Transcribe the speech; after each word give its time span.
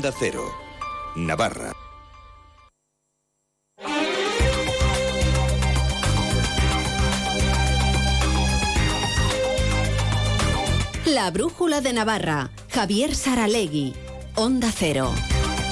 Onda 0.00 0.16
Cero, 0.18 0.50
Navarra. 1.14 1.72
La 11.04 11.30
Brújula 11.30 11.82
de 11.82 11.92
Navarra, 11.92 12.50
Javier 12.70 13.14
Saralegui, 13.14 13.92
Onda 14.36 14.72
Cero. 14.72 15.12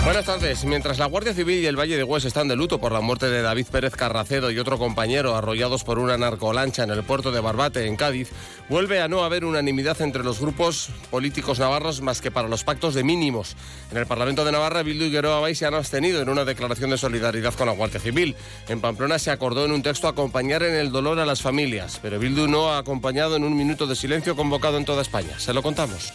Buenas 0.09 0.25
tardes. 0.25 0.65
Mientras 0.65 0.99
la 0.99 1.05
Guardia 1.05 1.35
Civil 1.35 1.63
y 1.63 1.67
el 1.67 1.79
Valle 1.79 1.99
de 1.99 2.03
Hues 2.03 2.25
están 2.25 2.49
de 2.49 2.57
luto 2.57 2.81
por 2.81 2.93
la 2.93 3.03
muerte 3.03 3.29
de 3.29 3.43
David 3.43 3.67
Pérez 3.71 3.95
Carracedo 3.95 4.51
y 4.51 4.59
otro 4.59 4.79
compañero 4.79 5.37
arrollados 5.37 5.85
por 5.85 5.99
una 5.99 6.17
narcolancha 6.17 6.83
en 6.83 6.91
el 6.91 7.03
puerto 7.03 7.31
de 7.31 7.41
Barbate, 7.41 7.87
en 7.87 7.95
Cádiz, 7.95 8.31
vuelve 8.71 9.03
a 9.03 9.09
no 9.09 9.23
haber 9.23 9.45
unanimidad 9.45 10.01
entre 10.01 10.25
los 10.25 10.41
grupos 10.41 10.89
políticos 11.11 11.59
navarros 11.59 12.01
más 12.01 12.23
que 12.23 12.31
para 12.31 12.49
los 12.49 12.65
pactos 12.65 12.95
de 12.95 13.05
mínimos. 13.05 13.55
En 13.91 13.99
el 13.99 14.07
Parlamento 14.07 14.47
de 14.47 14.53
Navarra, 14.53 14.83
Bildu 14.83 15.05
y 15.05 15.11
Gueroa 15.11 15.41
Bay 15.41 15.55
se 15.55 15.67
han 15.67 15.75
abstenido 15.75 16.23
en 16.23 16.31
una 16.31 16.47
declaración 16.47 16.89
de 16.89 16.97
solidaridad 16.97 17.53
con 17.53 17.67
la 17.67 17.75
Guardia 17.75 18.01
Civil. 18.01 18.35
En 18.71 18.81
Pamplona 18.81 19.19
se 19.19 19.31
acordó 19.31 19.67
en 19.67 19.73
un 19.73 19.83
texto 19.83 20.09
acompañar 20.09 20.63
en 20.63 20.75
el 20.75 20.91
dolor 20.91 21.19
a 21.19 21.27
las 21.27 21.43
familias, 21.43 21.99
pero 22.01 22.19
Bildu 22.19 22.49
no 22.49 22.71
ha 22.71 22.79
acompañado 22.79 23.37
en 23.37 23.45
un 23.45 23.55
minuto 23.55 23.87
de 23.87 23.95
silencio 23.95 24.35
convocado 24.35 24.79
en 24.79 24.87
toda 24.87 25.03
España. 25.03 25.39
Se 25.39 25.53
lo 25.53 25.63
contamos. 25.63 26.15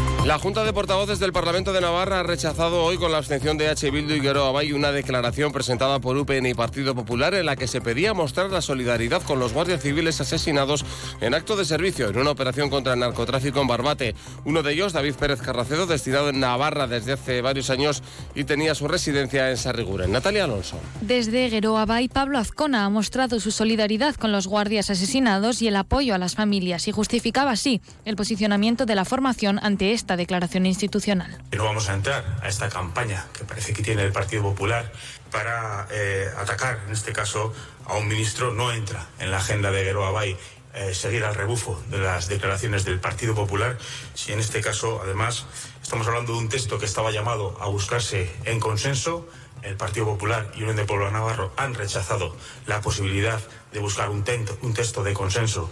La 0.25 0.37
Junta 0.37 0.63
de 0.63 0.71
Portavoces 0.71 1.17
del 1.17 1.33
Parlamento 1.33 1.73
de 1.73 1.81
Navarra 1.81 2.19
ha 2.19 2.23
rechazado 2.23 2.83
hoy 2.83 2.97
con 2.97 3.11
la 3.11 3.17
abstención 3.17 3.57
de 3.57 3.69
H. 3.69 3.89
Bildu 3.89 4.13
y 4.13 4.19
Guero 4.19 4.45
Abay 4.45 4.71
una 4.71 4.91
declaración 4.91 5.51
presentada 5.51 5.99
por 5.99 6.15
UPN 6.15 6.45
y 6.45 6.53
Partido 6.53 6.93
Popular 6.93 7.33
en 7.33 7.47
la 7.47 7.55
que 7.55 7.67
se 7.67 7.81
pedía 7.81 8.13
mostrar 8.13 8.51
la 8.51 8.61
solidaridad 8.61 9.23
con 9.23 9.39
los 9.39 9.51
guardias 9.51 9.81
civiles 9.81 10.21
asesinados 10.21 10.85
en 11.21 11.33
acto 11.33 11.55
de 11.55 11.65
servicio 11.65 12.09
en 12.09 12.19
una 12.19 12.29
operación 12.29 12.69
contra 12.69 12.93
el 12.93 12.99
narcotráfico 12.99 13.61
en 13.61 13.67
Barbate. 13.67 14.13
Uno 14.45 14.61
de 14.61 14.73
ellos, 14.73 14.93
David 14.93 15.15
Pérez 15.15 15.41
Carracedo, 15.41 15.87
destinado 15.87 16.29
en 16.29 16.39
Navarra 16.39 16.85
desde 16.85 17.13
hace 17.13 17.41
varios 17.41 17.71
años 17.71 18.03
y 18.35 18.43
tenía 18.43 18.75
su 18.75 18.87
residencia 18.87 19.49
en 19.49 19.57
Sarriguren. 19.57 20.11
Natalia 20.11 20.43
Alonso. 20.43 20.77
Desde 21.01 21.49
Guero 21.49 21.79
Abay, 21.79 22.09
Pablo 22.09 22.37
Azcona 22.37 22.85
ha 22.85 22.89
mostrado 22.89 23.39
su 23.39 23.49
solidaridad 23.49 24.13
con 24.13 24.31
los 24.31 24.45
guardias 24.45 24.91
asesinados 24.91 25.63
y 25.63 25.67
el 25.67 25.75
apoyo 25.75 26.13
a 26.13 26.19
las 26.19 26.35
familias 26.35 26.87
y 26.87 26.91
justificaba 26.91 27.49
así 27.49 27.81
el 28.05 28.15
posicionamiento 28.15 28.85
de 28.85 28.93
la 28.93 29.03
formación 29.03 29.59
ante 29.63 29.93
esta 29.93 30.10
declaración 30.17 30.65
institucional. 30.65 31.41
No 31.51 31.63
vamos 31.63 31.89
a 31.89 31.93
entrar 31.93 32.39
a 32.41 32.47
esta 32.47 32.69
campaña 32.69 33.25
que 33.33 33.43
parece 33.43 33.73
que 33.73 33.83
tiene 33.83 34.03
el 34.03 34.11
Partido 34.11 34.43
Popular 34.43 34.91
para 35.31 35.87
eh, 35.91 36.29
atacar, 36.37 36.79
en 36.87 36.93
este 36.93 37.13
caso, 37.13 37.53
a 37.85 37.95
un 37.95 38.07
ministro. 38.07 38.53
No 38.53 38.71
entra 38.71 39.07
en 39.19 39.31
la 39.31 39.37
agenda 39.37 39.71
de 39.71 39.83
Guero 39.83 40.05
Abay 40.05 40.37
eh, 40.73 40.93
seguir 40.93 41.25
al 41.25 41.35
rebufo 41.35 41.81
de 41.89 41.97
las 41.97 42.29
declaraciones 42.29 42.85
del 42.85 42.99
Partido 42.99 43.35
Popular, 43.35 43.77
si 44.13 44.31
en 44.31 44.39
este 44.39 44.61
caso, 44.61 45.01
además, 45.03 45.45
estamos 45.81 46.07
hablando 46.07 46.31
de 46.31 46.39
un 46.39 46.47
texto 46.47 46.79
que 46.79 46.85
estaba 46.85 47.11
llamado 47.11 47.57
a 47.59 47.67
buscarse 47.67 48.33
en 48.45 48.61
consenso. 48.61 49.27
El 49.63 49.75
Partido 49.75 50.05
Popular 50.05 50.49
y 50.55 50.61
Unión 50.61 50.77
de 50.77 50.85
Pueblo 50.85 51.11
Navarro 51.11 51.53
han 51.57 51.73
rechazado 51.73 52.35
la 52.67 52.79
posibilidad 52.79 53.39
de 53.73 53.79
buscar 53.79 54.09
un, 54.09 54.23
un 54.61 54.73
texto 54.73 55.03
de 55.03 55.13
consenso 55.13 55.69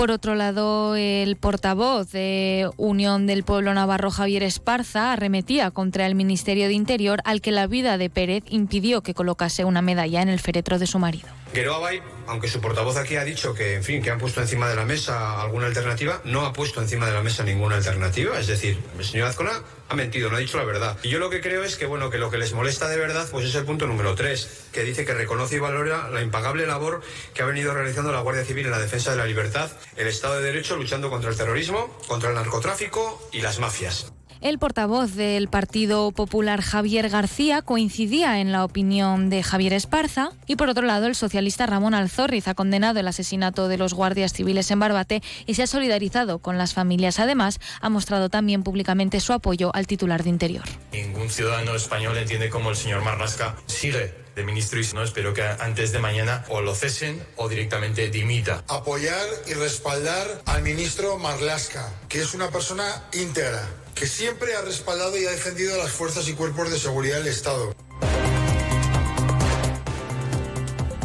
por 0.00 0.12
otro 0.12 0.34
lado, 0.34 0.96
el 0.96 1.36
portavoz 1.36 2.10
de 2.10 2.70
Unión 2.78 3.26
del 3.26 3.44
Pueblo 3.44 3.74
Navarro, 3.74 4.10
Javier 4.10 4.42
Esparza, 4.42 5.12
arremetía 5.12 5.70
contra 5.72 6.06
el 6.06 6.14
Ministerio 6.14 6.68
de 6.68 6.72
Interior 6.72 7.20
al 7.26 7.42
que 7.42 7.52
la 7.52 7.66
vida 7.66 7.98
de 7.98 8.08
Pérez 8.08 8.42
impidió 8.48 9.02
que 9.02 9.12
colocase 9.12 9.66
una 9.66 9.82
medalla 9.82 10.22
en 10.22 10.30
el 10.30 10.40
féretro 10.40 10.78
de 10.78 10.86
su 10.86 10.98
marido. 10.98 11.28
Abay, 11.58 12.02
aunque 12.26 12.48
su 12.48 12.60
portavoz 12.60 12.96
aquí 12.96 13.16
ha 13.16 13.24
dicho 13.24 13.54
que, 13.54 13.74
en 13.74 13.84
fin, 13.84 14.02
que 14.02 14.10
han 14.10 14.18
puesto 14.18 14.40
encima 14.40 14.68
de 14.68 14.76
la 14.76 14.84
mesa 14.84 15.40
alguna 15.40 15.66
alternativa, 15.66 16.20
no 16.24 16.46
ha 16.46 16.52
puesto 16.52 16.80
encima 16.80 17.06
de 17.06 17.12
la 17.12 17.22
mesa 17.22 17.42
ninguna 17.42 17.76
alternativa. 17.76 18.38
Es 18.38 18.46
decir, 18.46 18.78
el 18.98 19.04
señor 19.04 19.28
Azcona 19.28 19.62
ha 19.88 19.94
mentido, 19.94 20.30
no 20.30 20.36
ha 20.36 20.40
dicho 20.40 20.56
la 20.56 20.64
verdad. 20.64 20.96
Y 21.02 21.08
yo 21.08 21.18
lo 21.18 21.28
que 21.28 21.40
creo 21.40 21.64
es 21.64 21.76
que, 21.76 21.86
bueno, 21.86 22.08
que 22.08 22.18
lo 22.18 22.30
que 22.30 22.38
les 22.38 22.52
molesta 22.52 22.88
de 22.88 22.96
verdad, 22.96 23.28
pues 23.30 23.44
es 23.46 23.54
el 23.56 23.64
punto 23.64 23.86
número 23.86 24.14
tres, 24.14 24.68
que 24.72 24.84
dice 24.84 25.04
que 25.04 25.12
reconoce 25.12 25.56
y 25.56 25.58
valora 25.58 26.08
la 26.08 26.22
impagable 26.22 26.66
labor 26.66 27.02
que 27.34 27.42
ha 27.42 27.46
venido 27.46 27.74
realizando 27.74 28.12
la 28.12 28.20
Guardia 28.20 28.44
Civil 28.44 28.66
en 28.66 28.72
la 28.72 28.78
defensa 28.78 29.10
de 29.10 29.16
la 29.16 29.26
libertad, 29.26 29.70
el 29.96 30.06
Estado 30.06 30.36
de 30.36 30.42
Derecho, 30.42 30.76
luchando 30.76 31.10
contra 31.10 31.30
el 31.30 31.36
terrorismo, 31.36 31.98
contra 32.06 32.30
el 32.30 32.36
narcotráfico 32.36 33.28
y 33.32 33.40
las 33.40 33.58
mafias. 33.58 34.12
El 34.40 34.58
portavoz 34.58 35.16
del 35.16 35.48
Partido 35.48 36.12
Popular 36.12 36.62
Javier 36.62 37.10
García 37.10 37.60
coincidía 37.60 38.40
en 38.40 38.52
la 38.52 38.64
opinión 38.64 39.28
de 39.28 39.42
Javier 39.42 39.74
Esparza 39.74 40.30
y 40.46 40.56
por 40.56 40.70
otro 40.70 40.86
lado 40.86 41.06
el 41.06 41.14
socialista 41.14 41.66
Ramón 41.66 41.92
Alzorriz 41.92 42.48
ha 42.48 42.54
condenado 42.54 42.98
el 42.98 43.08
asesinato 43.08 43.68
de 43.68 43.76
los 43.76 43.92
guardias 43.92 44.32
civiles 44.32 44.70
en 44.70 44.80
Barbate 44.80 45.22
y 45.44 45.56
se 45.56 45.64
ha 45.64 45.66
solidarizado 45.66 46.38
con 46.38 46.56
las 46.56 46.72
familias. 46.72 47.18
Además, 47.18 47.60
ha 47.82 47.90
mostrado 47.90 48.30
también 48.30 48.62
públicamente 48.62 49.20
su 49.20 49.34
apoyo 49.34 49.72
al 49.74 49.86
titular 49.86 50.22
de 50.22 50.30
Interior. 50.30 50.64
Ningún 50.90 51.28
ciudadano 51.28 51.74
español 51.74 52.16
entiende 52.16 52.48
cómo 52.48 52.70
el 52.70 52.76
señor 52.76 53.04
Marlaska 53.04 53.56
sigue 53.66 54.14
de 54.34 54.44
ministro 54.44 54.80
y 54.80 54.86
no 54.94 55.02
espero 55.02 55.34
que 55.34 55.42
antes 55.42 55.92
de 55.92 55.98
mañana 55.98 56.46
o 56.48 56.62
lo 56.62 56.74
cesen 56.74 57.22
o 57.36 57.46
directamente 57.46 58.08
dimita. 58.08 58.64
Apoyar 58.68 59.26
y 59.48 59.52
respaldar 59.52 60.40
al 60.46 60.62
ministro 60.62 61.18
Marlaska, 61.18 61.92
que 62.08 62.22
es 62.22 62.32
una 62.32 62.48
persona 62.48 63.04
íntegra 63.12 63.68
que 64.00 64.06
siempre 64.06 64.56
ha 64.56 64.62
respaldado 64.62 65.18
y 65.18 65.26
ha 65.26 65.30
defendido 65.30 65.74
a 65.74 65.76
las 65.76 65.90
fuerzas 65.90 66.26
y 66.26 66.32
cuerpos 66.32 66.70
de 66.70 66.78
seguridad 66.78 67.18
del 67.18 67.26
Estado. 67.26 67.74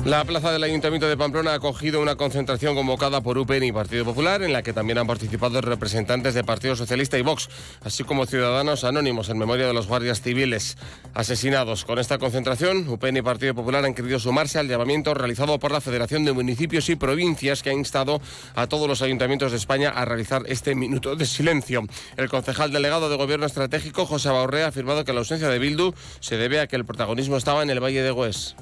La 0.05 0.23
plaza 0.23 0.51
del 0.51 0.63
Ayuntamiento 0.63 1.07
de 1.07 1.17
Pamplona 1.17 1.53
ha 1.53 1.55
acogido 1.55 1.99
una 1.99 2.15
concentración 2.15 2.75
convocada 2.75 3.21
por 3.21 3.39
UPN 3.39 3.63
y 3.63 3.71
Partido 3.71 4.05
Popular, 4.05 4.43
en 4.43 4.53
la 4.53 4.61
que 4.61 4.71
también 4.71 4.99
han 4.99 5.07
participado 5.07 5.59
representantes 5.61 6.35
de 6.35 6.43
Partido 6.43 6.75
Socialista 6.75 7.17
y 7.17 7.23
Vox, 7.23 7.49
así 7.83 8.03
como 8.03 8.27
ciudadanos 8.27 8.83
anónimos 8.83 9.29
en 9.29 9.39
memoria 9.39 9.65
de 9.65 9.73
los 9.73 9.87
guardias 9.87 10.21
civiles 10.21 10.77
asesinados. 11.15 11.85
Con 11.85 11.97
esta 11.97 12.19
concentración, 12.19 12.87
UPN 12.87 13.17
y 13.17 13.21
Partido 13.23 13.55
Popular 13.55 13.83
han 13.83 13.95
querido 13.95 14.19
sumarse 14.19 14.59
al 14.59 14.67
llamamiento 14.67 15.15
realizado 15.15 15.57
por 15.57 15.71
la 15.71 15.81
Federación 15.81 16.23
de 16.23 16.33
Municipios 16.33 16.87
y 16.89 16.95
Provincias, 16.95 17.63
que 17.63 17.71
ha 17.71 17.73
instado 17.73 18.21
a 18.53 18.67
todos 18.67 18.87
los 18.87 19.01
ayuntamientos 19.01 19.53
de 19.53 19.57
España 19.57 19.89
a 19.89 20.05
realizar 20.05 20.43
este 20.45 20.75
minuto 20.75 21.15
de 21.15 21.25
silencio. 21.25 21.81
El 22.15 22.29
concejal 22.29 22.71
delegado 22.71 23.09
de 23.09 23.17
Gobierno 23.17 23.47
Estratégico, 23.47 24.05
José 24.05 24.29
Baurrea, 24.29 24.65
ha 24.65 24.69
afirmado 24.69 25.03
que 25.03 25.13
la 25.13 25.21
ausencia 25.21 25.49
de 25.49 25.57
Bildu 25.57 25.95
se 26.19 26.37
debe 26.37 26.59
a 26.59 26.67
que 26.67 26.75
el 26.75 26.85
protagonismo 26.85 27.37
estaba 27.37 27.63
en 27.63 27.71
el 27.71 27.83
Valle 27.83 28.03
de 28.03 28.11
Hues 28.11 28.55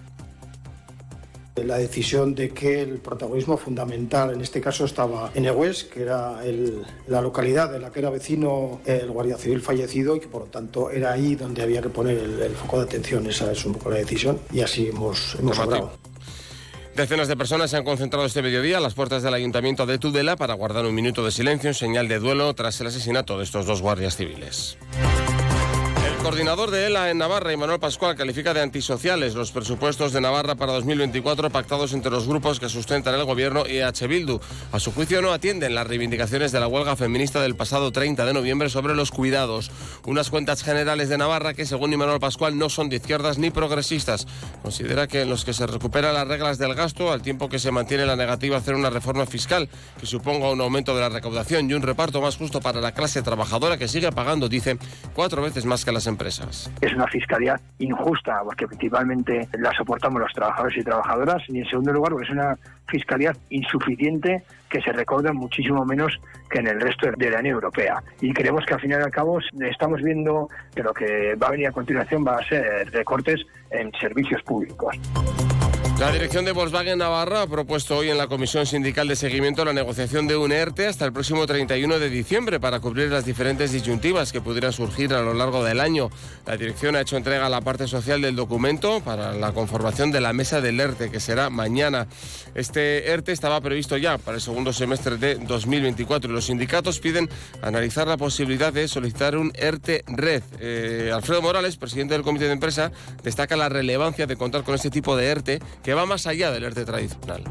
la 1.56 1.78
decisión 1.78 2.34
de 2.34 2.50
que 2.50 2.82
el 2.82 2.98
protagonismo 2.98 3.58
fundamental 3.58 4.34
en 4.34 4.42
este 4.42 4.60
caso 4.60 4.86
estaba 4.86 5.32
en 5.36 5.46
Egues, 5.46 5.84
que 5.84 6.02
era 6.02 6.40
la 7.08 7.22
localidad 7.22 7.72
de 7.72 7.80
la 7.80 7.92
que 7.92 8.00
era 8.00 8.10
vecino 8.10 8.82
el 8.86 9.12
guardia 9.12 9.38
civil 9.38 9.62
fallecido 9.62 10.16
y 10.16 10.20
que 10.20 10.28
por 10.28 10.44
lo 10.44 10.48
tanto 10.48 10.90
era 10.90 11.12
ahí 11.12 11.36
donde 11.36 11.62
había 11.62 11.82
que 11.82 11.90
poner 11.90 12.18
el, 12.18 12.56
foco 12.56 12.78
de 12.80 12.84
atención. 12.86 13.28
Esa 13.28 13.52
es 13.52 13.66
un 13.66 13.74
poco 13.74 13.92
la 13.92 13.98
decisión 13.98 14.40
y 14.52 14.62
así 14.62 14.88
hemos, 14.88 15.36
hemos 15.40 15.60
Decenas 16.96 17.28
de 17.28 17.36
personas 17.36 17.72
se 17.72 17.78
han 17.78 17.84
concentrado 17.84 18.26
este 18.26 18.44
mediodía 18.44 18.78
a 18.78 18.80
las 18.80 18.94
puertas 18.94 19.24
del 19.24 19.34
ayuntamiento 19.34 19.88
de 19.88 19.98
Tudela 19.98 20.36
para 20.36 20.54
guardar 20.54 20.86
un 20.86 20.94
minuto 20.94 21.26
de 21.26 21.32
silencio 21.32 21.70
en 21.70 21.74
señal 21.74 22.08
de 22.08 22.20
duelo 22.20 22.54
tras 22.54 22.80
el 22.82 22.88
asesinato 22.88 23.38
de 23.40 23.46
estos 23.46 23.66
dos 23.66 23.82
guardias 23.82 24.16
civiles 24.16 24.78
coordinador 26.24 26.72
de 26.72 26.86
ELA 26.86 27.10
en 27.10 27.18
Navarra, 27.18 27.56
Manuel 27.58 27.82
Pascual, 27.82 28.16
califica 28.16 28.54
de 28.54 28.62
antisociales 28.62 29.36
los 29.36 29.52
presupuestos 29.52 30.14
de 30.14 30.22
Navarra 30.22 30.56
para 30.56 30.72
2024 30.72 31.50
pactados 31.50 31.92
entre 31.92 32.12
los 32.12 32.30
grupos 32.30 32.62
que 32.62 32.70
sustentan 32.70 33.16
el 33.16 33.26
gobierno 33.26 33.68
y 33.68 33.82
H. 33.82 34.08
Bildu. 34.08 34.40
A 34.72 34.80
su 34.80 34.94
juicio 34.94 35.22
no 35.22 35.34
atienden 35.34 35.76
las 35.76 35.86
reivindicaciones 35.86 36.54
de 36.54 36.62
la 36.62 36.68
huelga 36.68 36.96
feminista 36.96 37.42
del 37.42 37.58
pasado 37.58 37.92
30 37.92 38.26
de 38.26 38.34
noviembre 38.34 38.70
sobre 38.70 38.96
los 38.96 39.12
cuidados. 39.12 39.70
Unas 40.06 40.30
cuentas 40.30 40.64
generales 40.64 41.10
de 41.10 41.18
Navarra 41.18 41.54
que, 41.54 41.66
según 41.66 41.94
Manuel 41.98 42.22
Pascual, 42.22 42.58
no 42.58 42.70
son 42.70 42.88
de 42.88 42.96
izquierdas 42.96 43.38
ni 43.38 43.52
progresistas. 43.52 44.26
Considera 44.62 45.08
que 45.08 45.24
en 45.24 45.30
los 45.30 45.44
que 45.44 45.52
se 45.52 45.68
recuperan 45.68 46.14
las 46.14 46.28
reglas 46.28 46.58
del 46.58 46.74
gasto, 46.74 47.12
al 47.12 47.22
tiempo 47.22 47.50
que 47.50 47.60
se 47.60 47.72
mantiene 47.72 48.06
la 48.06 48.16
negativa 48.16 48.56
a 48.56 48.60
hacer 48.60 48.76
una 48.76 48.90
reforma 48.90 49.26
fiscal 49.26 49.68
que 50.00 50.06
suponga 50.06 50.50
un 50.52 50.62
aumento 50.62 50.96
de 50.96 51.02
la 51.02 51.10
recaudación 51.10 51.70
y 51.70 51.74
un 51.74 51.82
reparto 51.82 52.22
más 52.22 52.38
justo 52.38 52.62
para 52.62 52.80
la 52.80 52.94
clase 52.94 53.22
trabajadora 53.22 53.78
que 53.78 53.90
sigue 53.90 54.10
pagando, 54.14 54.48
dice, 54.48 54.78
cuatro 55.14 55.42
veces 55.42 55.66
más 55.66 55.84
que 55.84 55.92
las 55.92 56.08
empresas. 56.08 56.13
Es 56.82 56.94
una 56.94 57.08
fiscalidad 57.08 57.60
injusta 57.80 58.42
porque 58.44 58.68
principalmente 58.68 59.48
la 59.54 59.72
soportamos 59.74 60.22
los 60.22 60.32
trabajadores 60.34 60.78
y 60.78 60.84
trabajadoras 60.84 61.44
y 61.48 61.60
en 61.60 61.66
segundo 61.66 61.94
lugar 61.94 62.12
porque 62.12 62.26
es 62.26 62.32
una 62.32 62.58
fiscalidad 62.88 63.36
insuficiente 63.50 64.44
que 64.70 64.82
se 64.82 64.92
recauda 64.92 65.34
muchísimo 65.34 65.86
menos 65.86 66.20
que 66.50 66.60
en 66.60 66.68
el 66.68 66.82
resto 66.82 67.10
de 67.16 67.30
la 67.30 67.40
Unión 67.40 67.56
Europea. 67.56 68.04
Y 68.22 68.34
creemos 68.34 68.66
que 68.66 68.74
al 68.74 68.82
final 68.82 69.02
y 69.02 69.04
al 69.04 69.12
cabo 69.12 69.40
estamos 69.62 70.02
viendo 70.02 70.50
que 70.76 70.84
lo 70.84 70.94
que 70.94 71.36
va 71.36 71.48
a 71.48 71.52
venir 71.52 71.68
a 71.68 71.72
continuación 71.72 72.26
va 72.26 72.38
a 72.38 72.48
ser 72.48 72.90
recortes 72.92 73.42
en 73.70 73.92
servicios 74.00 74.42
públicos. 74.44 74.96
La 76.00 76.12
dirección 76.12 76.44
de 76.44 76.52
Volkswagen 76.52 76.98
Navarra 76.98 77.44
ha 77.44 77.48
propuesto 77.48 77.96
hoy 77.96 78.10
en 78.10 78.18
la 78.18 78.28
Comisión 78.28 78.66
Sindical 78.66 79.08
de 79.08 79.16
Seguimiento 79.16 79.64
la 79.64 79.74
negociación 79.74 80.28
de 80.28 80.36
un 80.36 80.52
ERTE 80.52 80.88
hasta 80.88 81.06
el 81.06 81.14
próximo 81.14 81.46
31 81.46 82.00
de 82.00 82.10
diciembre 82.10 82.60
para 82.60 82.80
cubrir 82.80 83.10
las 83.10 83.26
diferentes 83.26 83.72
disyuntivas 83.72 84.32
que 84.32 84.42
pudieran 84.42 84.74
surgir 84.74 85.14
a 85.14 85.22
lo 85.22 85.34
largo 85.34 85.64
del 85.64 85.80
año. 85.80 86.10
La 86.46 86.58
dirección 86.58 86.96
ha 86.96 87.02
hecho 87.02 87.16
entrega 87.16 87.46
a 87.46 87.50
la 87.50 87.62
parte 87.62 87.88
social 87.88 88.22
del 88.22 88.36
documento 88.36 89.02
para 89.02 89.34
la 89.34 89.54
conformación 89.54 90.12
de 90.12 90.20
la 90.20 90.34
mesa 90.34 90.62
del 90.62 90.80
ERTE, 90.80 91.12
que 91.12 91.20
será 91.20 91.50
mañana. 91.50 92.08
Este 92.56 93.12
ERTE 93.12 93.32
estaba 93.32 93.62
previsto 93.62 93.96
ya 93.96 94.18
para 94.18 94.36
el 94.36 94.42
segundo 94.42 94.74
semestre 94.74 95.18
de 95.18 95.36
2024 95.36 96.30
y 96.30 96.34
los 96.34 96.46
sindicatos 96.46 97.00
piden 97.00 97.30
analizar 97.62 98.08
la 98.08 98.18
posibilidad 98.18 98.74
de 98.74 98.88
solicitar 98.88 99.38
un 99.38 99.54
ERTE 99.56 100.04
red. 100.08 100.44
Eh, 100.60 101.12
Alfredo 101.14 101.42
Morales, 101.44 101.78
presidente 101.78 102.16
del 102.16 102.24
comité 102.24 102.46
de 102.46 102.54
empresa, 102.54 102.92
destaca 103.24 103.56
la 103.56 103.70
relevancia 103.70 104.26
de 104.26 104.36
contar 104.36 104.64
con 104.64 104.76
este 104.76 104.90
tipo 104.90 105.16
de 105.16 105.28
ERTE 105.28 105.60
que 105.84 105.94
va 105.94 106.06
más 106.06 106.28
allá 106.28 106.52
del 106.52 106.64
ERTE 106.64 106.86
tradicional 106.86 107.44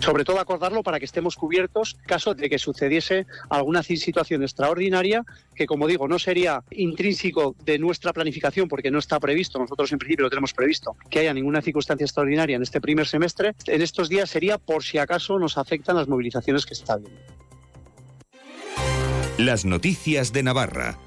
sobre 0.00 0.24
todo 0.24 0.38
acordarlo 0.38 0.82
para 0.82 0.98
que 0.98 1.04
estemos 1.04 1.36
cubiertos 1.36 1.96
en 1.98 2.06
caso 2.06 2.34
de 2.34 2.48
que 2.48 2.58
sucediese 2.58 3.26
alguna 3.48 3.82
situación 3.82 4.42
extraordinaria 4.42 5.24
que, 5.54 5.66
como 5.66 5.86
digo, 5.86 6.08
no 6.08 6.18
sería 6.18 6.62
intrínseco 6.70 7.56
de 7.64 7.78
nuestra 7.78 8.12
planificación 8.12 8.68
porque 8.68 8.90
no 8.90 8.98
está 8.98 9.18
previsto, 9.18 9.58
nosotros 9.58 9.90
en 9.92 9.98
principio 9.98 10.24
lo 10.24 10.30
tenemos 10.30 10.52
previsto, 10.52 10.96
que 11.10 11.20
haya 11.20 11.34
ninguna 11.34 11.62
circunstancia 11.62 12.04
extraordinaria 12.04 12.56
en 12.56 12.62
este 12.62 12.80
primer 12.80 13.06
semestre, 13.06 13.54
en 13.66 13.82
estos 13.82 14.08
días 14.08 14.30
sería 14.30 14.58
por 14.58 14.84
si 14.84 14.98
acaso 14.98 15.38
nos 15.38 15.58
afectan 15.58 15.96
las 15.96 16.08
movilizaciones 16.08 16.66
que 16.66 16.74
se 16.74 16.82
está 16.82 16.96
viendo. 16.96 17.20
Las 19.38 19.64
noticias 19.64 20.32
de 20.32 20.42
Navarra. 20.42 20.98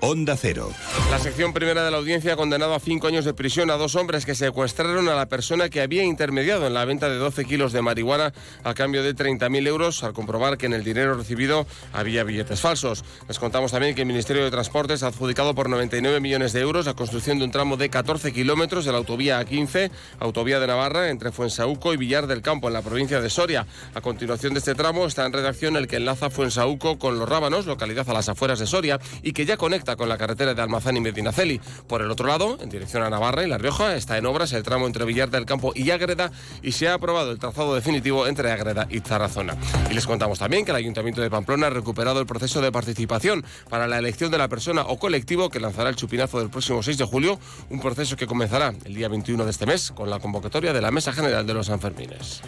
Onda 0.00 0.36
Cero. 0.36 0.70
La 1.10 1.18
sección 1.18 1.52
primera 1.52 1.84
de 1.84 1.90
la 1.90 1.96
audiencia 1.96 2.34
ha 2.34 2.36
condenado 2.36 2.72
a 2.72 2.78
cinco 2.78 3.08
años 3.08 3.24
de 3.24 3.34
prisión 3.34 3.68
a 3.70 3.76
dos 3.76 3.96
hombres 3.96 4.24
que 4.24 4.36
secuestraron 4.36 5.08
a 5.08 5.14
la 5.14 5.26
persona 5.26 5.68
que 5.70 5.80
había 5.80 6.04
intermediado 6.04 6.68
en 6.68 6.74
la 6.74 6.84
venta 6.84 7.08
de 7.08 7.16
12 7.16 7.44
kilos 7.44 7.72
de 7.72 7.82
marihuana 7.82 8.32
a 8.62 8.74
cambio 8.74 9.02
de 9.02 9.16
30.000 9.16 9.66
euros 9.66 10.04
al 10.04 10.12
comprobar 10.12 10.56
que 10.56 10.66
en 10.66 10.74
el 10.74 10.84
dinero 10.84 11.14
recibido 11.14 11.66
había 11.92 12.22
billetes 12.22 12.60
falsos. 12.60 13.04
Les 13.26 13.40
contamos 13.40 13.72
también 13.72 13.96
que 13.96 14.02
el 14.02 14.06
Ministerio 14.06 14.44
de 14.44 14.52
Transportes 14.52 15.02
ha 15.02 15.08
adjudicado 15.08 15.56
por 15.56 15.68
99 15.68 16.20
millones 16.20 16.52
de 16.52 16.60
euros 16.60 16.86
la 16.86 16.94
construcción 16.94 17.40
de 17.40 17.46
un 17.46 17.50
tramo 17.50 17.76
de 17.76 17.90
14 17.90 18.32
kilómetros 18.32 18.84
de 18.84 18.92
la 18.92 18.98
autovía 18.98 19.40
A15, 19.40 19.90
autovía 20.20 20.60
de 20.60 20.68
Navarra, 20.68 21.10
entre 21.10 21.32
Fuensauco 21.32 21.92
y 21.92 21.96
Villar 21.96 22.28
del 22.28 22.42
Campo, 22.42 22.68
en 22.68 22.74
la 22.74 22.82
provincia 22.82 23.20
de 23.20 23.30
Soria. 23.30 23.66
A 23.94 24.00
continuación 24.00 24.54
de 24.54 24.60
este 24.60 24.76
tramo 24.76 25.06
está 25.06 25.26
en 25.26 25.32
redacción 25.32 25.76
el 25.76 25.88
que 25.88 25.96
enlaza 25.96 26.30
Fuensauco 26.30 27.00
con 27.00 27.18
Los 27.18 27.28
Rábanos, 27.28 27.66
localidad 27.66 28.08
a 28.08 28.12
las 28.12 28.28
afueras 28.28 28.60
de 28.60 28.66
Soria, 28.66 29.00
y 29.22 29.32
que 29.32 29.44
ya 29.44 29.56
conecta 29.56 29.87
con 29.96 30.08
la 30.08 30.18
carretera 30.18 30.54
de 30.54 30.62
Almazán 30.62 30.96
y 30.96 31.00
Medinaceli. 31.00 31.60
Por 31.86 32.02
el 32.02 32.10
otro 32.10 32.26
lado, 32.26 32.58
en 32.60 32.68
dirección 32.68 33.02
a 33.02 33.10
Navarra 33.10 33.44
y 33.44 33.48
La 33.48 33.58
Rioja, 33.58 33.96
está 33.96 34.18
en 34.18 34.26
obras 34.26 34.52
el 34.52 34.62
tramo 34.62 34.86
entre 34.86 35.04
Villar 35.04 35.30
del 35.30 35.46
Campo 35.46 35.72
y 35.74 35.90
Ágreda 35.90 36.30
y 36.62 36.72
se 36.72 36.88
ha 36.88 36.94
aprobado 36.94 37.32
el 37.32 37.38
trazado 37.38 37.74
definitivo 37.74 38.26
entre 38.26 38.50
Ágreda 38.50 38.86
y 38.90 39.00
Tarazona. 39.00 39.56
Y 39.90 39.94
les 39.94 40.06
contamos 40.06 40.38
también 40.38 40.64
que 40.64 40.70
el 40.70 40.76
Ayuntamiento 40.76 41.20
de 41.20 41.30
Pamplona 41.30 41.68
ha 41.68 41.70
recuperado 41.70 42.20
el 42.20 42.26
proceso 42.26 42.60
de 42.60 42.72
participación 42.72 43.44
para 43.68 43.86
la 43.86 43.98
elección 43.98 44.30
de 44.30 44.38
la 44.38 44.48
persona 44.48 44.82
o 44.82 44.98
colectivo 44.98 45.48
que 45.50 45.60
lanzará 45.60 45.90
el 45.90 45.96
chupinazo 45.96 46.38
del 46.38 46.50
próximo 46.50 46.82
6 46.82 46.98
de 46.98 47.04
julio, 47.04 47.38
un 47.70 47.80
proceso 47.80 48.16
que 48.16 48.26
comenzará 48.26 48.74
el 48.84 48.94
día 48.94 49.08
21 49.08 49.44
de 49.44 49.50
este 49.50 49.66
mes 49.66 49.92
con 49.92 50.10
la 50.10 50.18
convocatoria 50.18 50.72
de 50.72 50.80
la 50.80 50.90
Mesa 50.90 51.12
General 51.12 51.46
de 51.46 51.54
los 51.54 51.66
Sanfermines. 51.66 52.42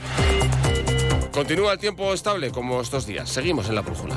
Continúa 1.32 1.72
el 1.72 1.78
tiempo 1.78 2.12
estable 2.12 2.50
como 2.50 2.80
estos 2.80 3.06
días. 3.06 3.28
Seguimos 3.30 3.68
en 3.68 3.76
la 3.76 3.82
brújula. 3.82 4.16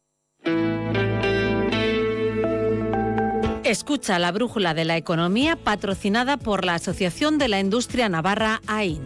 Escucha 3.71 4.19
la 4.19 4.33
brújula 4.33 4.73
de 4.73 4.83
la 4.83 4.97
economía 4.97 5.55
patrocinada 5.55 6.35
por 6.35 6.65
la 6.65 6.73
Asociación 6.73 7.37
de 7.37 7.47
la 7.47 7.61
Industria 7.61 8.09
Navarra 8.09 8.59
AIN. 8.67 8.99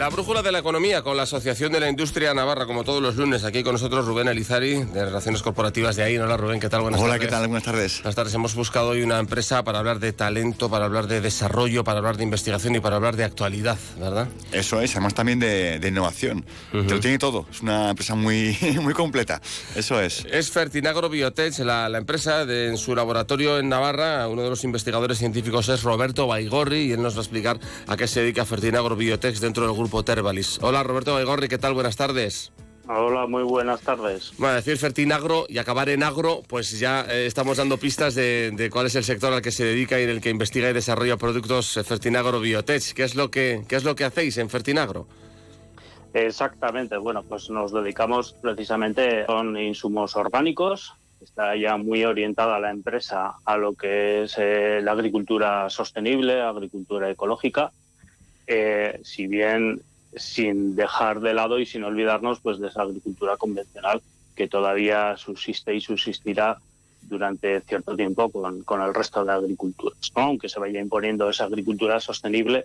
La 0.00 0.08
brújula 0.08 0.40
de 0.40 0.50
la 0.50 0.60
economía 0.60 1.02
con 1.02 1.14
la 1.14 1.24
Asociación 1.24 1.72
de 1.72 1.78
la 1.78 1.86
Industria 1.86 2.32
Navarra, 2.32 2.64
como 2.64 2.84
todos 2.84 3.02
los 3.02 3.16
lunes, 3.16 3.44
aquí 3.44 3.62
con 3.62 3.74
nosotros 3.74 4.06
Rubén 4.06 4.28
Elizari, 4.28 4.82
de 4.82 5.04
Relaciones 5.04 5.42
Corporativas 5.42 5.94
de 5.94 6.04
AIN. 6.04 6.22
Hola 6.22 6.38
Rubén, 6.38 6.58
¿qué 6.58 6.70
tal? 6.70 6.80
Buenas 6.80 7.02
Hola, 7.02 7.18
¿qué 7.18 7.26
tal? 7.26 7.46
Buenas 7.48 7.64
tardes. 7.64 7.98
Buenas 7.98 8.14
tardes. 8.14 8.32
Hemos 8.32 8.54
buscado 8.54 8.88
hoy 8.88 9.02
una 9.02 9.18
empresa 9.18 9.62
para 9.62 9.78
hablar 9.78 10.00
de 10.00 10.14
talento, 10.14 10.70
para 10.70 10.86
hablar 10.86 11.06
de 11.06 11.20
desarrollo, 11.20 11.84
para 11.84 11.98
hablar 11.98 12.16
de 12.16 12.24
investigación 12.24 12.74
y 12.76 12.80
para 12.80 12.96
hablar 12.96 13.14
de 13.14 13.24
actualidad, 13.24 13.76
¿verdad? 13.98 14.26
Eso 14.52 14.80
es, 14.80 14.92
además 14.92 15.12
también 15.12 15.38
de, 15.38 15.78
innovación. 15.86 16.46
Te 16.72 16.78
lo 16.78 16.98
tiene 16.98 17.18
todo. 17.18 17.44
Es 17.50 17.60
una 17.60 17.90
empresa 17.90 18.14
muy, 18.14 18.56
muy 18.80 18.94
completa. 18.94 19.42
Eso 19.76 20.00
es. 20.00 20.24
Es 20.32 20.50
Fertinagro 20.50 21.10
Biotech, 21.10 21.58
la, 21.58 21.88
empresa 21.88 22.46
de, 22.46 22.68
en 22.68 22.78
su 22.78 22.94
laboratorio 22.94 23.58
en 23.58 23.68
Navarra. 23.68 24.26
Uno 24.28 24.44
de 24.44 24.48
los 24.48 24.64
investigadores 24.64 25.18
científicos 25.18 25.68
es 25.68 25.82
Roberto 25.82 26.26
Baigorri 26.26 26.86
y 26.86 26.92
él 26.92 27.02
nos 27.02 27.16
va 27.16 27.18
a 27.18 27.22
explicar 27.22 27.60
a 27.86 27.98
qué 27.98 28.08
se 28.08 28.20
dedica 28.20 28.46
Fertinagro 28.46 28.96
Biotech 28.96 29.38
dentro 29.40 29.66
del 29.66 29.76
grupo 29.76 29.89
Tervalis. 30.04 30.58
Hola 30.62 30.82
Roberto 30.82 31.14
Baigorri, 31.14 31.48
¿qué 31.48 31.58
tal? 31.58 31.74
Buenas 31.74 31.96
tardes. 31.96 32.52
Hola, 32.88 33.26
muy 33.28 33.44
buenas 33.44 33.82
tardes. 33.82 34.32
Bueno, 34.36 34.56
decir 34.56 34.76
Fertinagro 34.76 35.46
y 35.48 35.58
acabar 35.58 35.88
en 35.90 36.02
agro, 36.02 36.42
pues 36.48 36.80
ya 36.80 37.02
eh, 37.08 37.26
estamos 37.26 37.58
dando 37.58 37.76
pistas 37.76 38.16
de, 38.16 38.68
cuál 38.72 38.86
es 38.86 38.96
el 38.96 39.04
sector 39.04 39.32
al 39.32 39.42
que 39.42 39.52
se 39.52 39.64
dedica 39.64 40.00
y 40.00 40.02
en 40.02 40.10
el 40.10 40.20
que 40.20 40.30
investiga 40.30 40.70
y 40.70 40.72
desarrolla 40.72 41.16
productos 41.16 41.76
eh, 41.76 41.84
Fertinagro 41.84 42.40
Biotech. 42.40 42.92
¿Qué 42.92 43.04
es 43.04 43.14
lo 43.14 43.30
que, 43.30 43.64
qué 43.68 43.76
es 43.76 43.84
lo 43.84 43.94
que 43.94 44.04
hacéis 44.04 44.38
en 44.38 44.50
Fertinagro? 44.50 45.06
Exactamente, 46.14 46.96
bueno, 46.96 47.22
pues 47.22 47.48
nos 47.50 47.72
dedicamos 47.72 48.34
precisamente 48.42 49.24
con 49.26 49.56
insumos 49.56 50.16
orgánicos. 50.16 50.94
Está 51.20 51.54
ya 51.54 51.76
muy 51.76 52.04
orientada 52.04 52.58
la 52.58 52.70
empresa 52.70 53.34
a 53.44 53.56
lo 53.56 53.74
que 53.74 54.24
es 54.24 54.34
eh, 54.38 54.80
la 54.82 54.92
agricultura 54.92 55.70
sostenible, 55.70 56.40
agricultura 56.40 57.08
ecológica. 57.08 57.70
Si 59.02 59.26
bien 59.26 59.80
sin 60.16 60.74
dejar 60.74 61.20
de 61.20 61.34
lado 61.34 61.58
y 61.58 61.66
sin 61.66 61.84
olvidarnos 61.84 62.40
pues 62.40 62.58
de 62.58 62.68
esa 62.68 62.82
agricultura 62.82 63.36
convencional 63.36 64.02
que 64.34 64.48
todavía 64.48 65.16
subsiste 65.16 65.74
y 65.74 65.80
subsistirá 65.80 66.58
durante 67.02 67.60
cierto 67.60 67.96
tiempo 67.96 68.30
con, 68.30 68.62
con 68.62 68.82
el 68.82 68.92
resto 68.92 69.24
de 69.24 69.32
agriculturas, 69.32 69.98
aunque 70.14 70.48
se 70.48 70.58
vaya 70.58 70.80
imponiendo 70.80 71.30
esa 71.30 71.44
agricultura 71.44 72.00
sostenible 72.00 72.64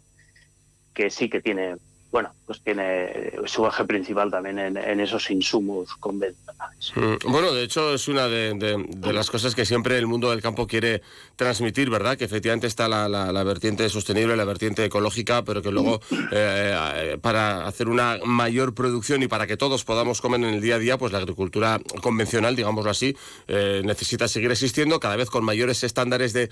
que 0.93 1.09
sí 1.09 1.29
que 1.29 1.41
tiene 1.41 1.75
bueno, 2.15 2.33
pues 2.45 2.61
tiene 2.61 3.33
su 3.43 3.67
eje 3.67 3.83
principal 3.83 4.31
también 4.31 4.57
en, 4.57 4.99
esos 5.01 5.29
insumos 5.31 5.93
convencionales. 5.99 6.93
Mm, 6.95 7.29
bueno, 7.29 7.51
de 7.51 7.63
hecho 7.63 7.93
es 7.93 8.07
una 8.07 8.29
de, 8.29 8.87
las 9.11 9.29
cosas 9.29 9.53
que 9.53 9.65
siempre 9.65 9.97
el 9.97 10.07
mundo 10.07 10.29
del 10.29 10.41
campo 10.41 10.65
quiere 10.65 11.01
transmitir, 11.35 11.89
¿verdad? 11.89 12.17
Que 12.17 12.23
efectivamente 12.23 12.67
está 12.67 12.87
la, 12.87 13.43
vertiente 13.43 13.89
sostenible, 13.89 14.37
la 14.37 14.45
vertiente 14.45 14.85
ecológica, 14.85 15.43
pero 15.43 15.61
que 15.61 15.71
luego 15.71 15.99
eh, 16.31 17.17
para 17.21 17.67
hacer 17.67 17.89
una 17.89 18.17
mayor 18.23 18.73
producción 18.73 19.21
y 19.21 19.27
para 19.27 19.45
que 19.45 19.57
todos 19.57 19.83
podamos 19.83 20.21
comer 20.21 20.39
en 20.39 20.53
el 20.53 20.61
día 20.61 20.75
a 20.75 20.79
día, 20.79 20.97
pues 20.97 21.11
la 21.11 21.17
agricultura 21.17 21.81
convencional, 22.01 22.55
digámoslo 22.55 22.91
así, 22.91 23.13
eh, 23.49 23.81
necesita 23.83 24.29
seguir 24.29 24.51
existiendo 24.51 25.01
cada 25.01 25.17
vez 25.17 25.29
con 25.29 25.43
mayores 25.43 25.83
estándares 25.83 26.31
de, 26.31 26.49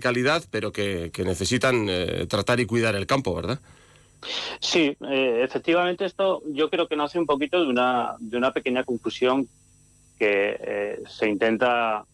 calidad, 0.00 0.44
pero 0.50 0.72
que, 0.72 1.12
necesitan 1.26 1.88
eh, 1.90 2.24
tratar 2.26 2.58
y 2.60 2.64
cuidar 2.64 2.94
el 2.94 3.06
campo, 3.06 3.34
¿verdad? 3.34 3.60
Sí, 4.60 4.96
eh, 5.08 5.40
efectivamente 5.42 6.04
esto 6.04 6.42
yo 6.46 6.70
creo 6.70 6.88
que 6.88 6.96
nace 6.96 7.18
un 7.18 7.26
poquito 7.26 7.62
de 7.62 7.68
una, 7.68 8.14
de 8.18 8.36
una 8.36 8.52
pequeña 8.52 8.84
confusión 8.84 9.48
que 10.18 10.56
eh, 10.60 11.02
se 11.08 11.28
intenta 11.28 12.04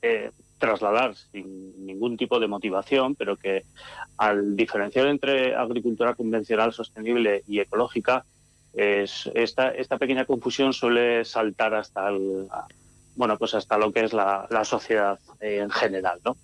eh, 0.00 0.30
trasladar 0.58 1.14
sin 1.16 1.86
ningún 1.86 2.16
tipo 2.16 2.38
de 2.38 2.46
motivación, 2.46 3.14
pero 3.14 3.36
que 3.36 3.64
al 4.16 4.56
diferenciar 4.56 5.08
entre 5.08 5.54
agricultura 5.54 6.14
convencional, 6.14 6.72
sostenible 6.72 7.42
y 7.48 7.60
ecológica, 7.60 8.24
es, 8.72 9.28
esta, 9.34 9.70
esta 9.70 9.98
pequeña 9.98 10.24
confusión 10.24 10.72
suele 10.72 11.24
saltar 11.24 11.74
hasta 11.74 12.08
el, 12.08 12.48
bueno, 13.16 13.36
pues 13.38 13.54
hasta 13.54 13.76
lo 13.76 13.92
que 13.92 14.04
es 14.04 14.12
la, 14.12 14.46
la 14.50 14.64
sociedad 14.64 15.18
en 15.40 15.68
general, 15.70 16.20
¿no? 16.24 16.36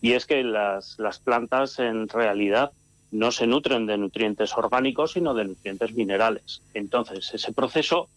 Y 0.00 0.12
es 0.12 0.26
que 0.26 0.42
las, 0.42 0.98
las 0.98 1.18
plantas 1.18 1.78
en 1.78 2.08
realidad 2.08 2.72
no 3.18 3.32
se 3.32 3.46
nutren 3.46 3.86
de 3.86 3.98
nutrientes 3.98 4.56
orgánicos, 4.56 5.12
sino 5.12 5.34
de 5.34 5.46
nutrientes 5.46 5.94
minerales. 5.94 6.62
Entonces, 6.74 7.32
ese 7.32 7.52
proceso 7.52 8.08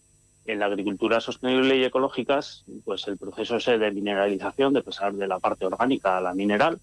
en 0.46 0.58
la 0.58 0.66
agricultura 0.66 1.20
sostenible 1.20 1.76
y 1.76 1.84
ecológica, 1.84 2.40
pues 2.84 3.06
el 3.08 3.16
proceso 3.16 3.56
ese 3.56 3.78
de 3.78 3.90
mineralización, 3.90 4.72
de 4.72 4.82
pasar 4.82 5.12
de 5.14 5.26
la 5.26 5.38
parte 5.38 5.66
orgánica 5.66 6.16
a 6.16 6.20
la 6.20 6.34
mineral, 6.34 6.78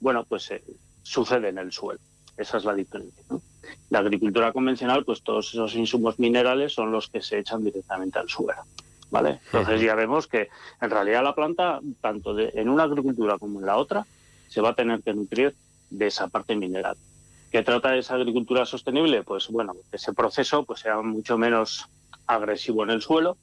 bueno, 0.00 0.24
pues 0.24 0.50
eh, 0.50 0.62
sucede 1.02 1.48
en 1.48 1.58
el 1.58 1.72
suelo. 1.72 2.00
Esa 2.36 2.58
es 2.58 2.64
la 2.64 2.74
diferencia. 2.74 3.24
La 3.90 4.00
agricultura 4.00 4.52
convencional, 4.52 5.04
pues 5.04 5.22
todos 5.22 5.48
esos 5.48 5.74
insumos 5.74 6.18
minerales 6.18 6.74
son 6.74 6.92
los 6.92 7.08
que 7.08 7.22
se 7.22 7.38
echan 7.38 7.64
directamente 7.64 8.18
al 8.18 8.28
suelo. 8.28 8.62
¿Vale? 9.08 9.40
Entonces 9.46 9.80
ya 9.80 9.94
vemos 9.94 10.26
que 10.26 10.48
en 10.80 10.90
realidad 10.90 11.22
la 11.22 11.34
planta, 11.34 11.80
tanto 12.00 12.34
de, 12.34 12.50
en 12.54 12.68
una 12.68 12.82
agricultura 12.82 13.38
como 13.38 13.60
en 13.60 13.66
la 13.66 13.76
otra, 13.76 14.04
se 14.48 14.60
va 14.60 14.70
a 14.70 14.74
tener 14.74 15.00
que 15.02 15.14
nutrir 15.14 15.54
de 15.90 16.08
esa 16.08 16.26
parte 16.28 16.56
mineral. 16.56 16.96
¿Qué 17.50 17.62
trata 17.62 17.96
esa 17.96 18.14
agricultura 18.14 18.66
sostenible? 18.66 19.22
Pues 19.22 19.48
bueno, 19.48 19.74
que 19.90 19.96
ese 19.96 20.12
proceso 20.12 20.64
pues, 20.64 20.80
sea 20.80 21.00
mucho 21.00 21.38
menos 21.38 21.86
agresivo 22.26 22.82
en 22.82 22.90
el 22.90 23.02
suelo 23.02 23.36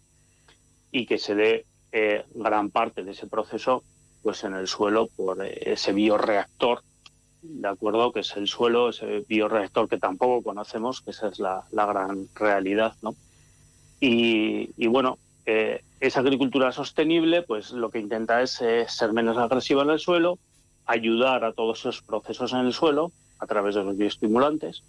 y 0.91 1.05
que 1.05 1.17
se 1.17 1.35
dé 1.35 1.65
eh, 1.91 2.25
gran 2.35 2.69
parte 2.69 3.03
de 3.03 3.11
ese 3.11 3.27
proceso 3.27 3.83
pues 4.21 4.43
en 4.43 4.55
el 4.55 4.67
suelo 4.67 5.07
por 5.07 5.45
eh, 5.45 5.73
ese 5.73 5.93
bioreactor, 5.93 6.81
¿de 7.41 7.67
acuerdo? 7.67 8.11
Que 8.11 8.21
es 8.21 8.35
el 8.35 8.47
suelo, 8.47 8.89
ese 8.89 9.23
bioreactor 9.27 9.87
que 9.87 9.97
tampoco 9.97 10.43
conocemos, 10.43 11.01
que 11.01 11.11
esa 11.11 11.29
es 11.29 11.39
la, 11.39 11.65
gran 11.71 12.27
realidad, 12.35 12.95
¿no? 13.01 13.15
Y, 13.99 14.87
bueno, 14.87 15.17
eh, 15.45 15.81
esa 16.01 16.19
agricultura 16.19 16.73
sostenible, 16.73 17.41
pues 17.41 17.71
lo 17.71 17.89
que 17.89 17.99
intenta 17.99 18.41
es 18.41 18.61
ser 18.87 19.13
menos 19.13 19.37
agresiva 19.37 19.83
en 19.83 19.91
el 19.91 19.99
suelo, 19.99 20.37
ayudar 20.85 21.45
a 21.45 21.53
todos 21.53 21.79
esos 21.79 22.01
procesos 22.01 22.51
en 22.51 22.59
el 22.59 22.73
suelo 22.73 23.13
a 23.43 23.47
través 23.47 23.75
de 23.75 23.83
los 23.83 23.97
bioestimulantes, 23.97 24.83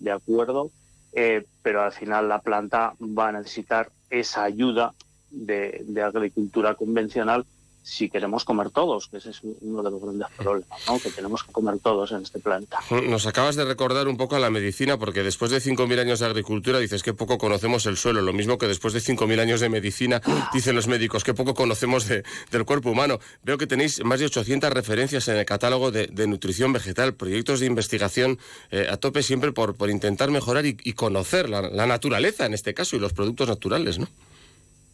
¿de 0.00 0.10
acuerdo? 0.10 0.70
Eh, 1.12 1.44
pero 1.62 1.82
al 1.82 1.92
final 1.92 2.28
la 2.28 2.40
planta 2.40 2.94
va 3.00 3.28
a 3.28 3.32
necesitar 3.32 3.90
esa 4.08 4.44
ayuda 4.44 4.94
de, 5.30 5.84
de 5.86 6.02
agricultura 6.02 6.74
convencional 6.74 7.44
si 7.82 8.08
queremos 8.08 8.44
comer 8.44 8.70
todos, 8.70 9.08
que 9.08 9.16
ese 9.16 9.30
es 9.30 9.40
uno 9.42 9.82
de 9.82 9.90
los 9.90 10.00
grandes 10.00 10.28
problemas, 10.36 10.78
¿no? 10.86 10.98
que 11.00 11.10
tenemos 11.10 11.42
que 11.42 11.52
comer 11.52 11.78
todos 11.80 12.12
en 12.12 12.22
este 12.22 12.38
planeta. 12.38 12.78
Nos 12.90 13.26
acabas 13.26 13.56
de 13.56 13.64
recordar 13.64 14.08
un 14.08 14.16
poco 14.16 14.36
a 14.36 14.38
la 14.38 14.50
medicina, 14.50 14.98
porque 14.98 15.22
después 15.22 15.50
de 15.50 15.58
5.000 15.58 16.00
años 16.00 16.20
de 16.20 16.26
agricultura 16.26 16.78
dices 16.78 17.02
que 17.02 17.12
poco 17.12 17.38
conocemos 17.38 17.86
el 17.86 17.96
suelo, 17.96 18.22
lo 18.22 18.32
mismo 18.32 18.58
que 18.58 18.68
después 18.68 18.94
de 18.94 19.00
5.000 19.00 19.40
años 19.40 19.60
de 19.60 19.68
medicina 19.68 20.22
dicen 20.52 20.76
los 20.76 20.86
médicos 20.86 21.24
que 21.24 21.34
poco 21.34 21.54
conocemos 21.54 22.06
del 22.06 22.64
cuerpo 22.64 22.90
humano. 22.90 23.18
Veo 23.42 23.58
que 23.58 23.66
tenéis 23.66 24.04
más 24.04 24.20
de 24.20 24.26
800 24.26 24.70
referencias 24.70 25.26
en 25.28 25.36
el 25.36 25.44
catálogo 25.44 25.90
de, 25.90 26.08
nutrición 26.26 26.72
vegetal, 26.72 27.14
proyectos 27.14 27.60
de 27.60 27.66
investigación 27.66 28.38
eh, 28.70 28.86
a 28.88 28.96
tope 28.96 29.22
siempre 29.22 29.52
por, 29.52 29.74
por 29.74 29.90
intentar 29.90 30.30
mejorar 30.30 30.64
y, 30.66 30.92
conocer 30.92 31.48
la, 31.48 31.62
la 31.62 31.86
naturaleza 31.86 32.46
en 32.46 32.54
este 32.54 32.74
caso 32.74 32.94
y 32.96 33.00
los 33.00 33.12
productos 33.12 33.48
naturales, 33.48 33.98
¿no? 33.98 34.06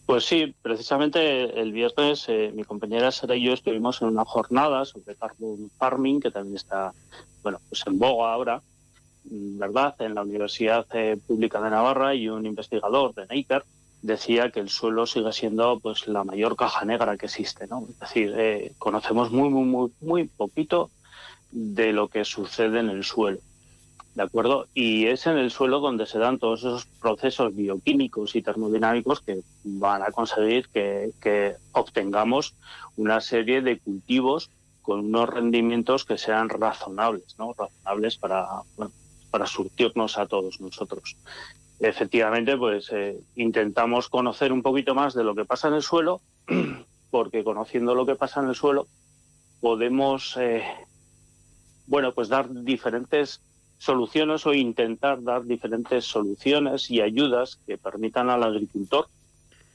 Pues 0.08 0.24
sí, 0.24 0.54
precisamente 0.62 1.60
el 1.60 1.70
viernes 1.70 2.24
eh, 2.28 2.50
mi 2.54 2.64
compañera 2.64 3.12
Sara 3.12 3.36
y 3.36 3.42
yo 3.42 3.52
estuvimos 3.52 4.00
en 4.00 4.08
una 4.08 4.24
jornada 4.24 4.86
sobre 4.86 5.14
carbon 5.16 5.70
farming, 5.76 6.18
que 6.18 6.30
también 6.30 6.56
está 6.56 6.94
bueno, 7.42 7.60
pues 7.68 7.86
en 7.86 7.98
boga 7.98 8.32
ahora, 8.32 8.62
mm, 9.24 9.58
¿verdad? 9.58 9.94
En 9.98 10.14
la 10.14 10.22
Universidad 10.22 10.86
eh, 10.94 11.18
Pública 11.26 11.60
de 11.60 11.68
Navarra 11.68 12.14
y 12.14 12.30
un 12.30 12.46
investigador 12.46 13.12
de 13.12 13.26
Neiker 13.26 13.64
decía 14.00 14.50
que 14.50 14.60
el 14.60 14.70
suelo 14.70 15.04
sigue 15.04 15.30
siendo 15.30 15.78
pues 15.78 16.08
la 16.08 16.24
mayor 16.24 16.56
caja 16.56 16.86
negra 16.86 17.18
que 17.18 17.26
existe, 17.26 17.66
¿no? 17.66 17.86
Es 17.90 18.00
decir, 18.00 18.32
eh, 18.34 18.72
conocemos 18.78 19.30
muy, 19.30 19.50
muy, 19.50 19.66
muy, 19.66 19.92
muy 20.00 20.24
poquito 20.24 20.90
de 21.50 21.92
lo 21.92 22.08
que 22.08 22.24
sucede 22.24 22.80
en 22.80 22.88
el 22.88 23.04
suelo. 23.04 23.40
¿De 24.18 24.24
acuerdo? 24.24 24.66
Y 24.74 25.06
es 25.06 25.28
en 25.28 25.38
el 25.38 25.52
suelo 25.52 25.78
donde 25.78 26.04
se 26.04 26.18
dan 26.18 26.40
todos 26.40 26.58
esos 26.58 26.86
procesos 27.00 27.54
bioquímicos 27.54 28.34
y 28.34 28.42
termodinámicos 28.42 29.20
que 29.20 29.42
van 29.62 30.02
a 30.02 30.10
conseguir 30.10 30.68
que, 30.70 31.54
obtengamos 31.70 32.56
una 32.96 33.20
serie 33.20 33.62
de 33.62 33.78
cultivos 33.78 34.50
con 34.82 35.06
unos 35.06 35.28
rendimientos 35.28 36.04
que 36.04 36.18
sean 36.18 36.48
razonables, 36.48 37.36
¿no? 37.38 37.54
Razonables 37.56 38.16
para, 38.16 38.44
para 39.30 39.46
surtirnos 39.46 40.18
a 40.18 40.26
todos 40.26 40.60
nosotros. 40.60 41.16
Efectivamente, 41.78 42.56
pues 42.56 42.90
eh, 42.90 43.20
intentamos 43.36 44.08
conocer 44.08 44.52
un 44.52 44.62
poquito 44.62 44.96
más 44.96 45.14
de 45.14 45.22
lo 45.22 45.36
que 45.36 45.44
pasa 45.44 45.68
en 45.68 45.74
el 45.74 45.82
suelo, 45.82 46.20
porque 47.12 47.44
conociendo 47.44 47.94
lo 47.94 48.04
que 48.04 48.16
pasa 48.16 48.40
en 48.40 48.48
el 48.48 48.56
suelo 48.56 48.88
podemos, 49.60 50.36
eh, 50.40 50.64
bueno, 51.86 52.10
pues 52.12 52.28
dar 52.28 52.48
diferentes 52.50 53.42
soluciones 53.78 54.46
o 54.46 54.52
intentar 54.52 55.22
dar 55.22 55.44
diferentes 55.44 56.04
soluciones 56.04 56.90
y 56.90 57.00
ayudas 57.00 57.58
que 57.66 57.78
permitan 57.78 58.28
al 58.28 58.42
agricultor, 58.42 59.06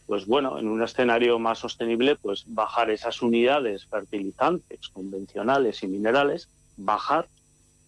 pues 0.05 0.25
bueno, 0.25 0.59
en 0.59 0.67
un 0.67 0.83
escenario 0.83 1.39
más 1.39 1.59
sostenible, 1.59 2.15
pues 2.17 2.43
bajar 2.47 2.89
esas 2.89 3.21
unidades 3.21 3.85
fertilizantes 3.85 4.89
convencionales 4.89 5.81
y 5.83 5.87
minerales, 5.87 6.49
bajar, 6.75 7.27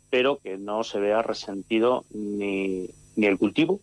pero 0.10 0.38
que 0.38 0.58
no 0.58 0.84
se 0.84 1.00
vea 1.00 1.22
resentido 1.22 2.06
ni, 2.12 2.90
ni 3.16 3.26
el 3.26 3.38
cultivo 3.38 3.80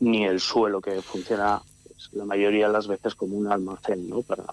ni 0.00 0.24
el 0.24 0.40
suelo 0.40 0.80
que 0.80 1.00
funciona 1.00 1.62
pues, 1.84 2.10
la 2.12 2.24
mayoría 2.24 2.66
de 2.66 2.72
las 2.72 2.88
veces 2.88 3.14
como 3.14 3.36
un 3.36 3.46
almacén 3.46 4.08
¿no? 4.08 4.22
para, 4.22 4.44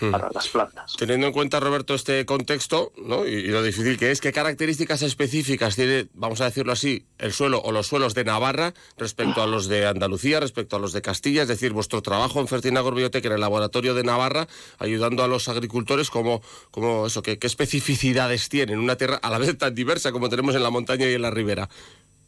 Hmm. 0.00 0.12
para 0.12 0.30
las 0.32 0.48
plantas. 0.48 0.94
Teniendo 0.96 1.26
en 1.26 1.32
cuenta, 1.32 1.58
Roberto, 1.58 1.94
este 1.94 2.24
contexto 2.24 2.92
¿no? 2.96 3.26
y, 3.26 3.48
lo 3.48 3.62
difícil 3.62 3.98
que 3.98 4.12
es, 4.12 4.20
¿qué 4.20 4.32
características 4.32 5.02
específicas 5.02 5.74
tiene, 5.74 6.06
vamos 6.14 6.40
a 6.40 6.44
decirlo 6.44 6.72
así, 6.72 7.06
el 7.18 7.32
suelo 7.32 7.60
o 7.60 7.72
los 7.72 7.88
suelos 7.88 8.14
de 8.14 8.24
Navarra 8.24 8.74
respecto 8.96 9.42
a 9.42 9.48
los 9.48 9.66
de 9.66 9.86
Andalucía, 9.86 10.38
respecto 10.38 10.76
a 10.76 10.78
los 10.78 10.92
de 10.92 11.02
Castilla? 11.02 11.42
Es 11.42 11.48
decir, 11.48 11.72
vuestro 11.72 12.00
trabajo 12.00 12.38
en 12.38 12.46
Fertinagor 12.46 12.94
Biotech 12.94 13.24
en 13.24 13.32
el 13.32 13.40
laboratorio 13.40 13.94
de 13.94 14.04
Navarra, 14.04 14.46
ayudando 14.78 15.24
a 15.24 15.28
los 15.28 15.48
agricultores, 15.48 16.10
como, 16.10 16.42
como 16.70 17.06
eso, 17.06 17.22
¿qué, 17.22 17.36
especificidades 17.40 18.48
tienen 18.48 18.78
una 18.78 18.96
tierra 18.96 19.18
a 19.20 19.30
la 19.30 19.38
vez 19.38 19.58
tan 19.58 19.74
diversa 19.74 20.12
como 20.12 20.28
tenemos 20.28 20.54
en 20.54 20.62
la 20.62 20.70
montaña 20.70 21.08
y 21.08 21.14
en 21.14 21.22
la 21.22 21.30
ribera? 21.30 21.68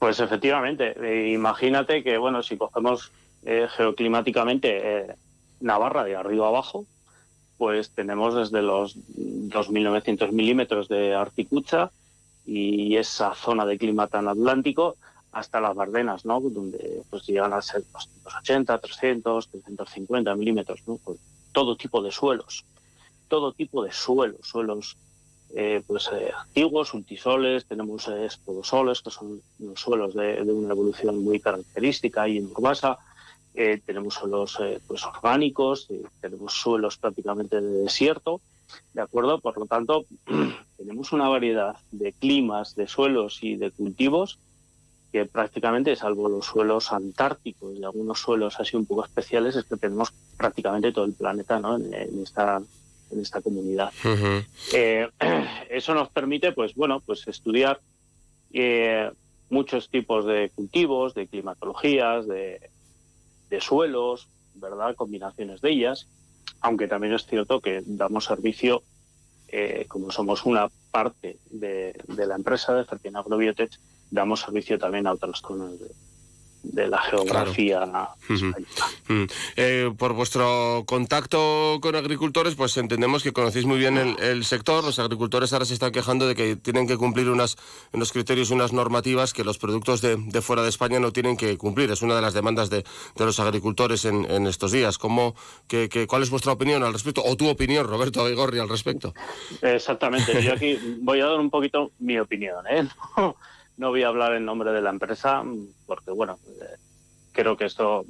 Pues 0.00 0.18
efectivamente, 0.18 0.94
eh, 1.00 1.32
imagínate 1.32 2.02
que, 2.02 2.16
bueno, 2.18 2.42
si 2.42 2.56
cogemos 2.56 3.12
eh, 3.44 3.68
geoclimáticamente 3.76 4.80
eh, 4.82 5.14
Navarra 5.60 6.04
de 6.04 6.16
arriba 6.16 6.48
abajo, 6.48 6.86
pues 7.61 7.90
tenemos 7.90 8.35
desde 8.35 8.62
los 8.62 8.97
2.900 8.97 10.33
milímetros 10.33 10.88
de 10.88 11.14
Articucha 11.14 11.90
y 12.47 12.97
esa 12.97 13.35
zona 13.35 13.67
de 13.67 13.76
clima 13.76 14.07
tan 14.07 14.29
atlántico 14.29 14.97
hasta 15.31 15.61
las 15.61 15.75
Bardenas, 15.76 16.25
¿no? 16.25 16.40
Donde 16.40 17.02
pues 17.11 17.26
llegan 17.26 17.52
a 17.52 17.61
ser 17.61 17.83
280, 17.93 18.79
300, 18.79 19.49
350 19.50 20.35
milímetros, 20.37 20.81
¿no? 20.87 20.99
Todo 21.52 21.76
tipo 21.76 22.00
de 22.02 22.11
suelos, 22.11 22.64
todo 23.29 23.52
tipo 23.52 23.85
de 23.85 23.93
suelos, 23.93 24.40
suelos 24.40 24.97
eh, 25.55 25.83
pues 25.87 26.09
eh, 26.14 26.33
antiguos, 26.35 26.95
ultisoles, 26.95 27.67
tenemos 27.67 28.09
eh, 28.09 28.25
espodosoles, 28.25 29.02
que 29.02 29.11
son 29.11 29.43
los 29.59 29.79
suelos 29.79 30.14
de, 30.14 30.40
una 30.40 30.73
evolución 30.73 31.23
muy 31.23 31.40
característica 31.40 32.26
y 32.26 32.38
en 32.38 32.47
Urbasa, 32.47 32.97
eh, 33.54 33.80
tenemos 33.85 34.14
suelos 34.14 34.59
eh, 34.61 34.80
pues 34.87 35.04
orgánicos, 35.04 35.88
eh, 35.90 36.02
tenemos 36.21 36.52
suelos 36.52 36.99
prácticamente 36.99 37.61
de 37.61 37.83
desierto, 37.83 38.40
¿de 38.95 39.02
acuerdo? 39.02 39.40
Por 39.40 39.59
lo 39.59 39.66
tanto, 39.66 40.04
tenemos 40.76 41.12
una 41.12 41.28
variedad 41.28 41.76
de 41.90 42.12
climas, 42.12 42.76
de 42.76 42.87
suelos 42.87 43.38
y 43.42 43.57
de 43.57 43.71
cultivos 43.73 44.38
que 45.11 45.25
prácticamente, 45.25 45.97
salvo 45.97 46.28
los 46.28 46.47
suelos 46.47 46.92
antárticos 46.92 47.76
y 47.76 47.83
algunos 47.83 48.21
suelos 48.21 48.61
así 48.61 48.76
un 48.76 48.87
poco 48.87 49.04
especiales, 49.04 49.57
es 49.57 49.64
que 49.64 49.76
tenemos 49.76 50.12
prácticamente 50.37 50.92
todo 50.92 51.04
el 51.04 51.14
planeta 51.14 51.59
¿no? 51.59 51.76
en, 51.76 52.23
esta 52.23 52.62
en 53.11 53.21
esta 53.21 53.42
comunidad. 53.42 53.90
eso 55.69 55.95
nos 55.95 56.09
permite, 56.11 56.52
pues 56.52 56.76
bueno, 56.76 57.00
pues 57.00 57.26
estudiar 57.26 57.80
muchos 59.49 59.88
tipos 59.90 60.25
de 60.26 60.52
cultivos, 60.54 61.14
de 61.14 61.26
climatologías, 61.26 62.28
de, 62.28 62.71
de 63.50 63.61
suelos, 63.61 64.28
¿verdad? 64.54 64.95
Combinaciones 64.95 65.61
de 65.61 65.71
ellas, 65.71 66.09
aunque 66.61 66.88
también 66.88 67.12
es 67.12 67.26
cierto 67.26 67.61
que 67.61 67.83
damos 67.85 68.25
servicio, 68.25 68.83
eh, 69.49 69.85
como 69.88 70.11
somos 70.11 70.47
una 70.47 70.69
parte 70.90 71.38
de, 71.50 71.95
la 72.07 72.37
empresa 72.37 72.75
de 72.75 72.85
Fertin 72.85 73.16
Agrobiotech, 73.16 73.78
damos 74.11 74.40
servicio 74.40 74.78
también 74.78 75.07
a 75.07 75.12
otras 75.12 75.40
zonas 75.40 75.78
de, 75.78 75.90
de 76.62 76.88
la 76.88 76.99
geografía 76.99 77.87
mm. 78.29 79.25
eh, 79.57 79.90
por 79.97 80.12
vuestro 80.12 80.85
contacto 80.87 81.79
con 81.81 81.97
agricultores, 81.97 82.55
pues 82.55 82.76
entendemos 82.76 83.23
que 83.23 83.33
conocéis 83.33 83.67
muy 83.67 83.79
bien 83.79 83.97
el, 83.97 84.45
sector. 84.45 84.85
Los 84.85 84.99
agricultores 84.99 85.52
ahora 85.52 85.64
se 85.64 85.75
están 85.75 85.93
quejando 85.93 86.26
de 86.26 86.35
que 86.35 86.57
tienen 86.57 86.87
que 86.87 86.97
cumplir 86.97 87.29
unas, 87.29 87.57
unos 87.93 88.12
criterios 88.12 88.50
unas 88.50 88.73
normativas 88.73 89.33
que 89.33 89.45
los 89.45 89.59
productos 89.59 90.00
de, 90.00 90.17
fuera 90.43 90.62
de 90.62 90.69
España 90.69 91.00
no 91.00 91.12
tienen 91.12 91.37
que 91.37 91.57
cumplir. 91.57 91.90
Es 91.90 92.02
una 92.02 92.17
de 92.17 92.23
las 92.23 92.35
demandas 92.35 92.71
de, 92.71 92.85
los 93.17 93.40
agricultores 93.40 94.05
en, 94.05 94.47
estos 94.47 94.73
días. 94.73 94.99
¿Cómo, 94.99 95.35
que, 95.67 95.88
¿Cuál 96.07 96.23
es 96.23 96.31
vuestra 96.31 96.52
opinión 96.52 96.83
al 96.83 96.93
respecto? 96.93 97.23
O 97.25 97.37
tu 97.37 97.49
opinión, 97.49 97.87
Roberto 97.87 98.25
Aigorri, 98.25 98.59
al 98.59 98.69
respecto. 98.69 99.14
Exactamente. 99.62 100.43
Yo 100.43 100.52
aquí 100.52 100.79
voy 101.00 101.21
a 101.21 101.26
dar 101.26 101.38
un 101.38 101.50
poquito 101.50 101.93
mi 101.99 102.19
opinión. 102.19 102.64
¿eh? 102.69 102.87
No 103.80 103.88
voy 103.88 104.02
a 104.02 104.08
hablar 104.08 104.34
en 104.34 104.44
nombre 104.44 104.72
de 104.72 104.82
la 104.82 104.90
empresa 104.90 105.42
porque, 105.87 106.10
bueno, 106.10 106.38
eh, 106.60 106.76
creo 107.32 107.56
que 107.56 107.64
esto, 107.64 108.00
o 108.00 108.04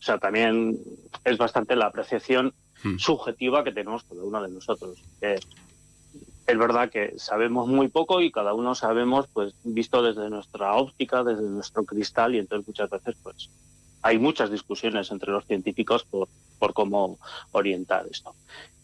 sea, 0.00 0.18
también 0.18 0.76
es 1.22 1.38
bastante 1.38 1.76
la 1.76 1.86
apreciación 1.86 2.52
hmm. 2.82 2.96
subjetiva 2.96 3.62
que 3.62 3.70
tenemos 3.70 4.02
cada 4.02 4.24
uno 4.24 4.42
de 4.42 4.48
nosotros. 4.48 5.00
es 5.20 6.58
verdad 6.58 6.90
que 6.90 7.14
sabemos 7.16 7.68
muy 7.68 7.86
poco 7.86 8.20
y 8.20 8.32
cada 8.32 8.54
uno 8.54 8.74
sabemos, 8.74 9.28
pues, 9.32 9.54
visto 9.62 10.02
desde 10.02 10.30
nuestra 10.30 10.74
óptica, 10.74 11.22
desde 11.22 11.48
nuestro 11.48 11.84
cristal, 11.84 12.34
y 12.34 12.38
entonces 12.40 12.66
muchas 12.66 12.90
veces, 12.90 13.14
pues, 13.22 13.50
hay 14.02 14.18
muchas 14.18 14.50
discusiones 14.50 15.12
entre 15.12 15.30
los 15.30 15.44
científicos 15.46 16.02
por, 16.02 16.28
por 16.58 16.74
cómo 16.74 17.20
orientar 17.52 18.04
esto. 18.10 18.34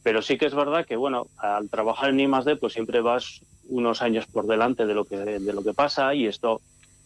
Pero 0.05 0.23
sí 0.23 0.39
que 0.39 0.47
es 0.47 0.55
verdad 0.55 0.87
que, 0.87 0.95
bueno, 0.95 1.27
al 1.39 1.69
trabajar 1.69 2.11
en 2.11 2.21
I+.D., 2.21 2.57
pues 2.57 2.75
siempre 2.75 3.01
vas 3.01 3.41
unos 3.69 4.03
años 4.03 4.27
por 4.27 4.47
delante 4.47 4.87
de 4.87 4.95
lo 4.95 5.05
que, 5.07 5.17
de 5.17 5.53
lo 5.53 5.65
que 5.65 5.75
pasa 5.75 6.15
y 6.15 6.27
esto, 6.27 6.61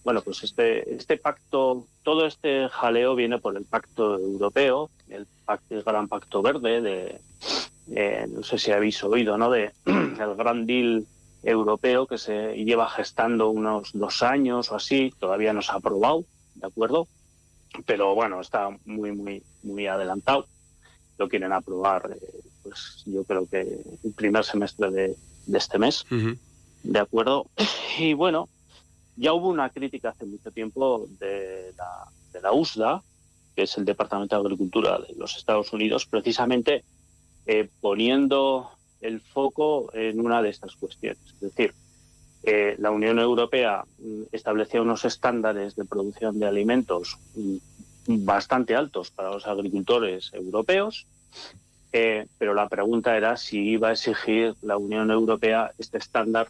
bueno, 0.05 0.21
pues 0.21 0.43
este, 0.43 0.95
este 0.95 1.17
pacto, 1.17 1.87
todo 2.03 2.27
este 2.27 2.69
jaleo 2.69 3.15
viene 3.15 3.39
por 3.39 3.57
el 3.57 3.65
pacto 3.65 4.19
europeo, 4.19 4.91
el, 5.09 5.27
pacto, 5.47 5.77
el 5.77 5.85
gran 5.85 6.09
pacto 6.09 6.43
verde 6.43 6.81
de, 6.81 7.21
eh, 7.91 8.27
no 8.29 8.43
sé 8.43 8.59
si 8.59 8.73
habéis 8.73 9.03
oído, 9.05 9.39
¿no? 9.39 9.51
De 9.51 9.73
el 9.87 10.35
Gran 10.37 10.67
Deal 10.67 11.07
europeo 11.43 12.07
que 12.07 12.19
se 12.19 12.57
lleva 12.65 12.91
gestando 12.91 13.51
unos 13.51 13.91
dos 13.93 14.23
años 14.23 14.71
o 14.73 14.77
así, 14.77 15.13
todavía 15.19 15.53
no 15.53 15.63
se 15.63 15.73
ha 15.73 15.77
aprobado, 15.77 16.25
¿de 16.57 16.67
acuerdo? 16.67 17.07
Pero 17.87 18.15
bueno, 18.15 18.41
está 18.41 18.71
muy, 18.85 19.13
muy, 19.13 19.43
muy 19.63 19.87
adelantado. 19.87 20.47
Lo 21.17 21.29
quieren 21.29 21.53
aprobar, 21.53 22.11
eh, 22.13 22.41
pues 22.69 23.03
yo 23.07 23.25
creo 23.25 23.47
que 23.47 23.61
el 24.05 24.13
primer 24.13 24.45
semestre 24.45 24.91
de, 24.91 25.17
de 25.47 25.59
este 25.59 25.79
mes, 25.79 26.05
¿de 26.83 26.99
acuerdo? 26.99 27.47
Y 27.99 28.13
bueno, 28.13 28.49
ya 29.17 29.33
hubo 29.33 29.49
una 29.49 29.71
crítica 29.71 30.11
hace 30.11 30.25
mucho 30.25 30.53
tiempo 30.53 31.09
de 31.19 31.73
la, 31.77 32.07
de 32.33 32.41
la 32.41 32.53
USDA, 32.53 33.03
que 33.57 33.63
es 33.63 33.77
el 33.77 33.85
Departamento 33.85 34.37
de 34.37 34.43
Agricultura 34.43 34.99
de 35.01 35.15
los 35.17 35.37
Estados 35.37 35.73
Unidos, 35.73 36.07
precisamente 36.07 36.85
eh, 37.47 37.69
poniendo 37.81 38.71
el 39.01 39.21
foco 39.21 39.91
en 39.95 40.21
una 40.21 40.43
de 40.43 40.51
estas 40.51 40.77
cuestiones. 40.77 41.19
Es 41.35 41.41
decir, 41.41 41.75
eh, 42.45 42.77
la 42.79 42.91
Unión 42.91 43.19
Europea 43.19 43.85
mm, 43.99 44.23
establecía 44.31 44.83
unos 44.83 45.05
estándares 45.05 45.75
de 45.75 45.85
producción 45.85 46.39
de 46.39 46.47
alimentos 46.47 47.19
mm, 47.35 48.25
bastante 48.25 48.77
altos 48.77 49.11
para 49.11 49.31
los 49.31 49.47
agricultores 49.47 50.31
europeos, 50.33 51.07
eh, 51.93 52.27
pero 52.39 52.55
la 52.55 52.69
pregunta 52.69 53.17
era 53.17 53.37
si 53.37 53.61
iba 53.61 53.89
a 53.89 53.93
exigir 53.93 54.55
la 54.63 54.77
Unión 54.77 55.11
Europea 55.11 55.73
este 55.79 55.99
estándar 55.99 56.49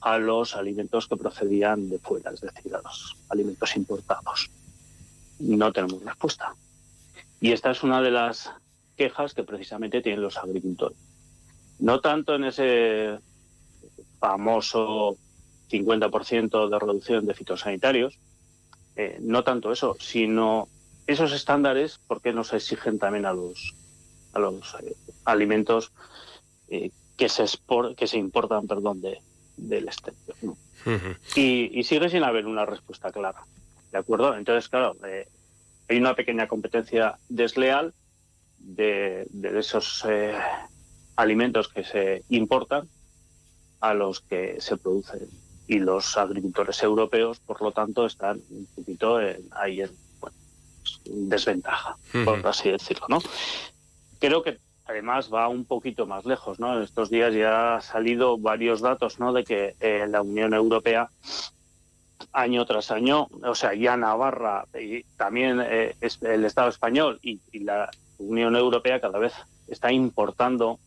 a 0.00 0.18
los 0.18 0.56
alimentos 0.56 1.06
que 1.06 1.16
procedían 1.16 1.90
de 1.90 1.98
fuera, 1.98 2.30
es 2.30 2.40
decir, 2.40 2.74
a 2.74 2.80
los 2.80 3.16
alimentos 3.28 3.76
importados. 3.76 4.50
No 5.38 5.72
tenemos 5.72 6.02
respuesta. 6.02 6.54
Y 7.40 7.52
esta 7.52 7.70
es 7.70 7.82
una 7.82 8.00
de 8.00 8.10
las 8.10 8.50
quejas 8.96 9.34
que 9.34 9.44
precisamente 9.44 10.00
tienen 10.00 10.22
los 10.22 10.38
agricultores. 10.38 10.98
No 11.78 12.00
tanto 12.00 12.34
en 12.34 12.44
ese 12.44 13.18
famoso 14.18 15.16
50% 15.70 16.68
de 16.68 16.78
reducción 16.78 17.26
de 17.26 17.34
fitosanitarios, 17.34 18.18
eh, 18.96 19.18
no 19.20 19.44
tanto 19.44 19.72
eso, 19.72 19.96
sino 19.98 20.68
esos 21.06 21.32
estándares, 21.32 21.98
¿por 22.06 22.20
qué 22.20 22.32
no 22.32 22.44
se 22.44 22.56
exigen 22.56 22.98
también 22.98 23.24
a 23.24 23.32
los, 23.32 23.74
a 24.32 24.38
los 24.38 24.74
eh, 24.82 24.94
alimentos 25.24 25.92
eh, 26.68 26.90
que, 27.16 27.28
se 27.28 27.44
que 27.96 28.06
se 28.06 28.18
importan 28.18 28.66
perdón, 28.66 29.00
de, 29.00 29.20
del 29.56 29.88
exterior? 29.88 30.56
y, 31.36 31.78
y, 31.78 31.84
sigue 31.84 32.08
sin 32.08 32.24
haber 32.24 32.46
una 32.46 32.64
respuesta 32.64 33.12
clara. 33.12 33.44
¿De 33.92 33.98
acuerdo? 33.98 34.36
Entonces, 34.36 34.68
claro, 34.68 34.96
hay 35.88 35.98
una 35.98 36.14
pequeña 36.14 36.46
competencia 36.46 37.18
desleal 37.28 37.92
de, 38.58 39.26
esos 39.58 40.04
eh, 40.08 40.34
alimentos 41.16 41.68
que 41.68 41.84
se 41.84 42.22
importan 42.28 42.88
a 43.80 43.94
los 43.94 44.20
que 44.20 44.60
se 44.60 44.76
producen. 44.76 45.28
Y 45.66 45.78
los 45.78 46.16
agricultores 46.16 46.82
europeos, 46.82 47.40
por 47.40 47.60
lo 47.62 47.72
tanto, 47.72 48.06
están 48.06 48.40
un 48.50 48.66
poquito 48.74 49.18
ahí 49.52 49.82
en 49.82 49.90
desventaja, 51.04 51.96
por 52.24 52.46
así 52.46 52.70
decirlo. 52.70 53.06
¿no? 53.08 53.18
Creo 54.20 54.42
que 54.42 54.58
además 54.84 55.32
va 55.32 55.48
un 55.48 55.64
poquito 55.64 56.06
más 56.06 56.24
lejos. 56.24 56.60
¿no? 56.60 56.76
En 56.76 56.82
estos 56.82 57.10
días 57.10 57.34
ya 57.34 57.76
han 57.76 57.82
salido 57.82 58.38
varios 58.38 58.80
datos 58.80 59.18
¿no? 59.18 59.32
de 59.32 59.44
que 59.44 59.74
eh, 59.80 60.06
la 60.08 60.22
Unión 60.22 60.54
Europea 60.54 61.10
año 62.32 62.64
tras 62.66 62.90
año, 62.90 63.28
o 63.42 63.54
sea, 63.54 63.74
ya 63.74 63.96
Navarra 63.96 64.66
y 64.78 65.02
también 65.16 65.60
eh, 65.62 65.96
el 66.20 66.44
Estado 66.44 66.68
español 66.68 67.18
y, 67.22 67.40
la 67.60 67.90
Unión 68.18 68.54
Europea 68.54 69.00
cada 69.00 69.18
vez 69.18 69.32
está 69.66 69.90
importando 69.90 70.78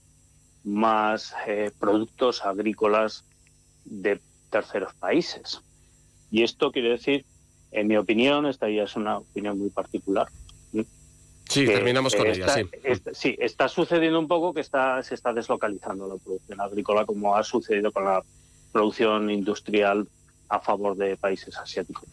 más 0.63 1.33
eh, 1.47 1.71
productos 1.79 2.45
agrícolas 2.45 3.25
de 3.85 4.21
terceros 4.51 4.93
países. 4.93 5.61
Y 6.29 6.43
esto 6.43 6.71
quiere 6.71 6.89
decir, 6.89 7.25
en 7.71 7.87
mi 7.87 7.97
opinión, 7.97 8.45
esta 8.45 8.69
ya 8.69 8.83
es 8.83 8.95
una 8.95 9.17
opinión 9.17 9.57
muy 9.57 9.71
particular. 9.71 10.27
Sí, 11.49 11.65
terminamos 11.65 12.15
con 12.15 12.27
ella, 12.27 12.47
sí. 12.47 12.63
sí, 13.13 13.35
está 13.39 13.67
sucediendo 13.67 14.19
un 14.19 14.27
poco 14.27 14.53
que 14.53 14.61
está, 14.61 15.03
se 15.03 15.13
está 15.13 15.33
deslocalizando 15.33 16.07
la 16.07 16.15
producción 16.15 16.59
agrícola, 16.61 17.05
como 17.05 17.35
ha 17.35 17.43
sucedido 17.43 17.91
con 17.91 18.05
la 18.05 18.23
producción 18.71 19.29
industrial 19.29 20.07
a 20.49 20.59
favor 20.59 20.95
de 20.95 21.15
países 21.17 21.55
asiáticos. 21.57 22.05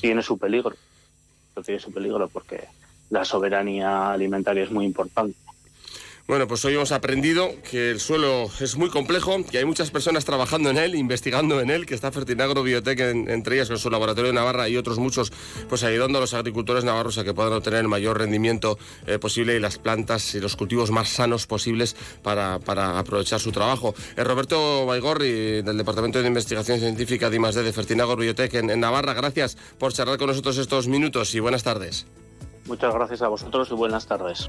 tiene 0.00 0.22
su 0.22 0.38
peligro, 0.38 0.74
tiene 1.64 1.80
su 1.80 1.92
peligro 1.92 2.28
porque 2.28 2.68
la 3.10 3.24
soberanía 3.24 4.12
alimentaria 4.12 4.64
es 4.64 4.70
muy 4.70 4.84
importante. 4.84 5.36
Bueno, 6.26 6.48
pues 6.48 6.64
hoy 6.64 6.72
hemos 6.72 6.90
aprendido 6.90 7.50
que 7.70 7.90
el 7.90 8.00
suelo 8.00 8.48
es 8.58 8.78
muy 8.78 8.88
complejo, 8.88 9.44
que 9.44 9.58
hay 9.58 9.66
muchas 9.66 9.90
personas 9.90 10.24
trabajando 10.24 10.70
en 10.70 10.78
él, 10.78 10.94
investigando 10.94 11.60
en 11.60 11.68
él, 11.68 11.84
que 11.84 11.94
está 11.94 12.10
Fertinagro 12.12 12.62
Biotech, 12.62 12.98
entre 12.98 13.56
ellas 13.56 13.68
con 13.68 13.78
su 13.78 13.90
laboratorio 13.90 14.28
de 14.28 14.34
Navarra 14.34 14.66
y 14.70 14.78
otros 14.78 14.98
muchos, 14.98 15.30
pues 15.68 15.84
ayudando 15.84 16.16
a 16.16 16.22
los 16.22 16.32
agricultores 16.32 16.82
navarros 16.82 17.18
a 17.18 17.24
que 17.24 17.34
puedan 17.34 17.52
obtener 17.52 17.80
el 17.80 17.88
mayor 17.88 18.18
rendimiento 18.18 18.78
eh, 19.06 19.18
posible 19.18 19.54
y 19.54 19.60
las 19.60 19.76
plantas 19.76 20.34
y 20.34 20.40
los 20.40 20.56
cultivos 20.56 20.90
más 20.90 21.10
sanos 21.10 21.46
posibles 21.46 21.94
para, 22.22 22.54
aprovechar 22.54 23.38
su 23.38 23.52
trabajo. 23.52 23.94
Eh, 24.16 24.24
Roberto 24.24 24.86
Baigorri, 24.86 25.60
del 25.60 25.76
Departamento 25.76 26.22
de 26.22 26.28
Investigación 26.28 26.80
Científica 26.80 27.28
de 27.28 27.36
I+.D. 27.36 27.62
de 27.62 27.72
Fertinagro 27.74 28.16
Biotech 28.16 28.54
en 28.54 28.80
Navarra, 28.80 29.12
gracias 29.12 29.58
por 29.76 29.92
charlar 29.92 30.16
con 30.16 30.28
nosotros 30.28 30.56
estos 30.56 30.88
minutos 30.88 31.34
y 31.34 31.40
buenas 31.40 31.64
tardes. 31.64 32.06
Muchas 32.64 32.94
gracias 32.94 33.20
a 33.20 33.28
vosotros 33.28 33.68
y 33.70 33.74
buenas 33.74 34.06
tardes. 34.06 34.48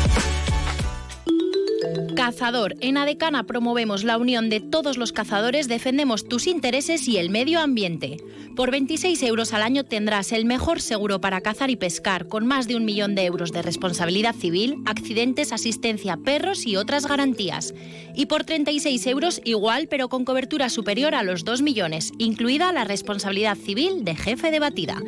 Cazador. 2.15 2.75
En 2.81 2.97
Adecana 2.97 3.43
promovemos 3.43 4.03
la 4.03 4.17
unión 4.17 4.49
de 4.49 4.59
todos 4.59 4.97
los 4.97 5.11
cazadores, 5.11 5.67
defendemos 5.67 6.25
tus 6.25 6.47
intereses 6.47 7.07
y 7.07 7.17
el 7.17 7.29
medio 7.29 7.59
ambiente. 7.59 8.17
Por 8.55 8.69
26 8.71 9.23
euros 9.23 9.53
al 9.53 9.61
año 9.61 9.85
tendrás 9.85 10.31
el 10.31 10.45
mejor 10.45 10.81
seguro 10.81 11.21
para 11.21 11.41
cazar 11.41 11.69
y 11.69 11.77
pescar, 11.77 12.27
con 12.27 12.45
más 12.45 12.67
de 12.67 12.75
un 12.75 12.85
millón 12.85 13.15
de 13.15 13.25
euros 13.25 13.51
de 13.51 13.61
responsabilidad 13.61 14.35
civil, 14.35 14.77
accidentes, 14.85 15.53
asistencia, 15.53 16.17
perros 16.17 16.65
y 16.67 16.75
otras 16.75 17.07
garantías. 17.07 17.73
Y 18.13 18.25
por 18.25 18.43
36 18.43 19.07
euros 19.07 19.41
igual, 19.45 19.87
pero 19.87 20.09
con 20.09 20.25
cobertura 20.25 20.69
superior 20.69 21.15
a 21.15 21.23
los 21.23 21.45
2 21.45 21.61
millones, 21.61 22.11
incluida 22.17 22.73
la 22.73 22.83
responsabilidad 22.83 23.57
civil 23.57 24.03
de 24.03 24.15
jefe 24.15 24.51
de 24.51 24.59
batida. 24.59 25.01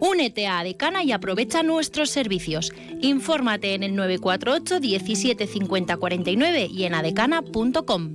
Únete 0.00 0.46
a 0.46 0.58
Adecana 0.58 1.04
y 1.04 1.12
aprovecha 1.12 1.62
nuestros 1.62 2.10
servicios. 2.10 2.72
Infórmate 3.00 3.74
en 3.74 3.82
el 3.82 3.94
948 3.94 4.80
17 4.80 5.46
50 5.46 5.96
49 5.96 6.43
y 6.70 6.84
en 6.84 6.94
adecana.com. 6.94 8.14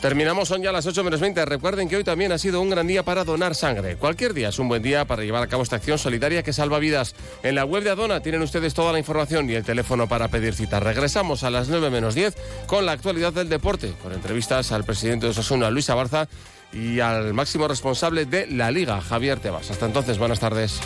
Terminamos, 0.00 0.46
son 0.46 0.62
ya 0.62 0.70
las 0.70 0.86
8 0.86 1.02
menos 1.02 1.18
20. 1.18 1.44
Recuerden 1.44 1.88
que 1.88 1.96
hoy 1.96 2.04
también 2.04 2.30
ha 2.30 2.38
sido 2.38 2.60
un 2.60 2.70
gran 2.70 2.86
día 2.86 3.02
para 3.02 3.24
donar 3.24 3.56
sangre. 3.56 3.96
Cualquier 3.96 4.32
día 4.32 4.50
es 4.50 4.58
un 4.60 4.68
buen 4.68 4.80
día 4.80 5.06
para 5.06 5.24
llevar 5.24 5.42
a 5.42 5.48
cabo 5.48 5.64
esta 5.64 5.76
acción 5.76 5.98
solidaria 5.98 6.44
que 6.44 6.52
salva 6.52 6.78
vidas. 6.78 7.16
En 7.42 7.56
la 7.56 7.64
web 7.64 7.82
de 7.82 7.90
Adona 7.90 8.20
tienen 8.20 8.42
ustedes 8.42 8.74
toda 8.74 8.92
la 8.92 9.00
información 9.00 9.50
y 9.50 9.54
el 9.54 9.64
teléfono 9.64 10.06
para 10.06 10.28
pedir 10.28 10.54
cita. 10.54 10.78
Regresamos 10.78 11.42
a 11.42 11.50
las 11.50 11.68
9 11.68 11.90
menos 11.90 12.14
10 12.14 12.36
con 12.66 12.86
la 12.86 12.92
actualidad 12.92 13.32
del 13.32 13.48
deporte, 13.48 13.92
con 14.00 14.12
entrevistas 14.12 14.70
al 14.70 14.84
presidente 14.84 15.26
de 15.26 15.30
Osasuna, 15.30 15.68
Luis 15.70 15.90
Abarza, 15.90 16.28
y 16.72 17.00
al 17.00 17.34
máximo 17.34 17.66
responsable 17.66 18.24
de 18.24 18.46
la 18.46 18.70
Liga, 18.70 19.00
Javier 19.00 19.40
Tebas. 19.40 19.70
Hasta 19.70 19.86
entonces, 19.86 20.18
buenas 20.18 20.38
tardes. 20.38 20.80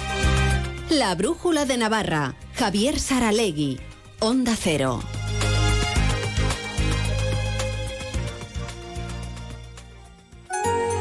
La 0.88 1.14
Brújula 1.14 1.64
de 1.64 1.76
Navarra, 1.76 2.34
Javier 2.54 2.98
Saralegui, 2.98 3.78
Onda 4.22 4.54
Cero. 4.54 5.21